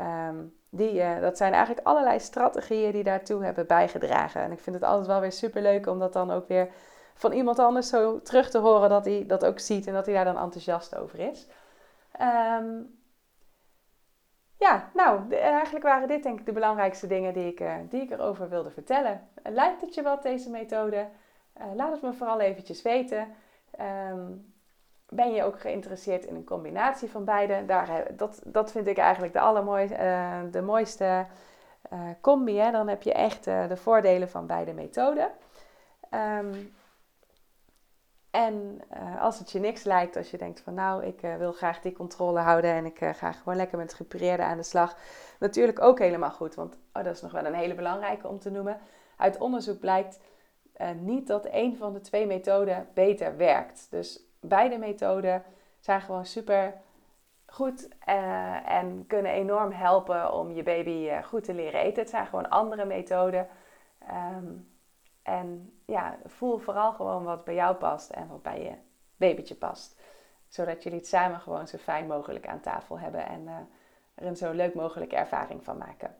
Um, 0.00 0.54
die, 0.70 0.94
uh, 0.94 1.20
dat 1.20 1.36
zijn 1.36 1.52
eigenlijk 1.52 1.86
allerlei 1.86 2.20
strategieën 2.20 2.92
die 2.92 3.04
daartoe 3.04 3.44
hebben 3.44 3.66
bijgedragen. 3.66 4.40
En 4.40 4.52
ik 4.52 4.60
vind 4.60 4.76
het 4.76 4.84
altijd 4.84 5.06
wel 5.06 5.20
weer 5.20 5.32
super 5.32 5.62
leuk 5.62 5.86
om 5.86 5.98
dat 5.98 6.12
dan 6.12 6.30
ook 6.30 6.48
weer 6.48 6.68
van 7.14 7.32
iemand 7.32 7.58
anders 7.58 7.88
zo 7.88 8.22
terug 8.22 8.50
te 8.50 8.58
horen 8.58 8.88
dat 8.88 9.04
hij 9.04 9.24
dat 9.26 9.44
ook 9.44 9.58
ziet 9.58 9.86
en 9.86 9.92
dat 9.92 10.06
hij 10.06 10.14
daar 10.14 10.24
dan 10.24 10.38
enthousiast 10.38 10.96
over 10.96 11.18
is. 11.18 11.46
Ehm, 12.12 12.66
ja, 14.58 14.90
nou, 14.94 15.34
eigenlijk 15.34 15.84
waren 15.84 16.08
dit 16.08 16.22
denk 16.22 16.40
ik 16.40 16.46
de 16.46 16.52
belangrijkste 16.52 17.06
dingen 17.06 17.32
die 17.32 17.46
ik, 17.46 17.60
uh, 17.60 17.74
die 17.88 18.02
ik 18.02 18.10
erover 18.10 18.48
wilde 18.48 18.70
vertellen. 18.70 19.28
lijkt 19.42 19.80
het 19.80 19.94
je 19.94 20.02
wat, 20.02 20.22
deze 20.22 20.50
methode? 20.50 21.08
laat 21.74 21.92
het 21.92 22.02
me 22.02 22.12
vooral 22.12 22.40
eventjes 22.40 22.82
weten. 22.82 23.34
Um, 24.10 24.54
ben 25.08 25.32
je 25.32 25.44
ook 25.44 25.60
geïnteresseerd 25.60 26.24
in 26.24 26.34
een 26.34 26.44
combinatie 26.44 27.10
van 27.10 27.24
beide? 27.24 27.64
Daar, 27.66 28.06
dat, 28.16 28.40
dat 28.44 28.70
vind 28.70 28.86
ik 28.86 28.98
eigenlijk 28.98 29.32
de, 29.32 29.40
allermooiste, 29.40 30.48
de 30.50 30.62
mooiste 30.62 31.26
combi. 32.20 32.58
Hè? 32.58 32.70
Dan 32.70 32.88
heb 32.88 33.02
je 33.02 33.12
echt 33.12 33.44
de 33.44 33.76
voordelen 33.76 34.28
van 34.28 34.46
beide 34.46 34.72
methoden. 34.72 35.30
Um, 36.10 36.74
en 38.36 38.80
als 39.20 39.38
het 39.38 39.50
je 39.50 39.58
niks 39.58 39.84
lijkt, 39.84 40.16
als 40.16 40.30
je 40.30 40.38
denkt 40.38 40.60
van 40.60 40.74
nou, 40.74 41.04
ik 41.04 41.20
wil 41.38 41.52
graag 41.52 41.80
die 41.80 41.92
controle 41.92 42.40
houden 42.40 42.70
en 42.70 42.84
ik 42.84 42.98
ga 42.98 43.32
gewoon 43.32 43.56
lekker 43.56 43.78
met 43.78 43.94
gepureerde 43.94 44.42
aan 44.42 44.56
de 44.56 44.62
slag. 44.62 44.96
Natuurlijk 45.38 45.82
ook 45.82 45.98
helemaal 45.98 46.30
goed, 46.30 46.54
want 46.54 46.78
oh, 46.92 47.04
dat 47.04 47.14
is 47.14 47.22
nog 47.22 47.32
wel 47.32 47.44
een 47.44 47.54
hele 47.54 47.74
belangrijke 47.74 48.28
om 48.28 48.38
te 48.38 48.50
noemen. 48.50 48.78
Uit 49.16 49.38
onderzoek 49.38 49.80
blijkt 49.80 50.20
niet 51.00 51.26
dat 51.26 51.48
een 51.50 51.76
van 51.76 51.92
de 51.92 52.00
twee 52.00 52.26
methoden 52.26 52.88
beter 52.94 53.36
werkt. 53.36 53.86
Dus 53.90 54.20
beide 54.40 54.78
methoden 54.78 55.42
zijn 55.80 56.00
gewoon 56.00 56.26
super 56.26 56.74
goed 57.46 57.88
en 58.66 59.04
kunnen 59.06 59.32
enorm 59.32 59.72
helpen 59.72 60.32
om 60.32 60.52
je 60.52 60.62
baby 60.62 61.22
goed 61.22 61.44
te 61.44 61.54
leren 61.54 61.80
eten. 61.80 62.02
Het 62.02 62.10
zijn 62.10 62.26
gewoon 62.26 62.48
andere 62.48 62.84
methoden. 62.84 63.48
Um, 64.36 64.74
en 65.26 65.72
ja, 65.84 66.16
voel 66.24 66.58
vooral 66.58 66.92
gewoon 66.92 67.24
wat 67.24 67.44
bij 67.44 67.54
jou 67.54 67.74
past 67.74 68.10
en 68.10 68.28
wat 68.28 68.42
bij 68.42 68.62
je 68.62 68.72
babytje 69.16 69.54
past. 69.54 70.00
Zodat 70.48 70.82
jullie 70.82 70.98
het 70.98 71.08
samen 71.08 71.40
gewoon 71.40 71.68
zo 71.68 71.78
fijn 71.78 72.06
mogelijk 72.06 72.46
aan 72.46 72.60
tafel 72.60 72.98
hebben 72.98 73.26
en 73.26 73.42
uh, 73.42 73.54
er 74.14 74.26
een 74.26 74.36
zo 74.36 74.52
leuk 74.52 74.74
mogelijke 74.74 75.16
ervaring 75.16 75.64
van 75.64 75.78
maken. 75.78 76.16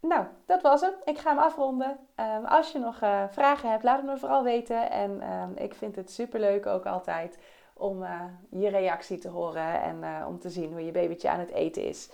Nou, 0.00 0.26
dat 0.46 0.62
was 0.62 0.80
hem. 0.80 0.92
Ik 1.04 1.18
ga 1.18 1.30
hem 1.30 1.38
afronden. 1.38 1.98
Um, 2.16 2.44
als 2.44 2.72
je 2.72 2.78
nog 2.78 3.00
uh, 3.00 3.24
vragen 3.30 3.70
hebt, 3.70 3.82
laat 3.82 3.96
het 3.96 4.06
me 4.06 4.18
vooral 4.18 4.42
weten. 4.42 4.90
En 4.90 5.32
um, 5.32 5.56
ik 5.56 5.74
vind 5.74 5.96
het 5.96 6.10
superleuk 6.10 6.66
ook 6.66 6.86
altijd 6.86 7.38
om 7.72 8.02
uh, 8.02 8.24
je 8.50 8.68
reactie 8.68 9.18
te 9.18 9.28
horen 9.28 9.82
en 9.82 10.26
om 10.26 10.38
te 10.38 10.50
zien 10.50 10.72
hoe 10.72 10.84
je 10.84 10.92
babytje 10.92 11.30
aan 11.30 11.40
het 11.40 11.50
eten 11.50 11.84
is. 11.84 12.10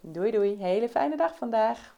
Doei 0.00 0.30
doei, 0.30 0.56
hele 0.56 0.88
fijne 0.88 1.16
dag 1.16 1.36
vandaag. 1.36 1.95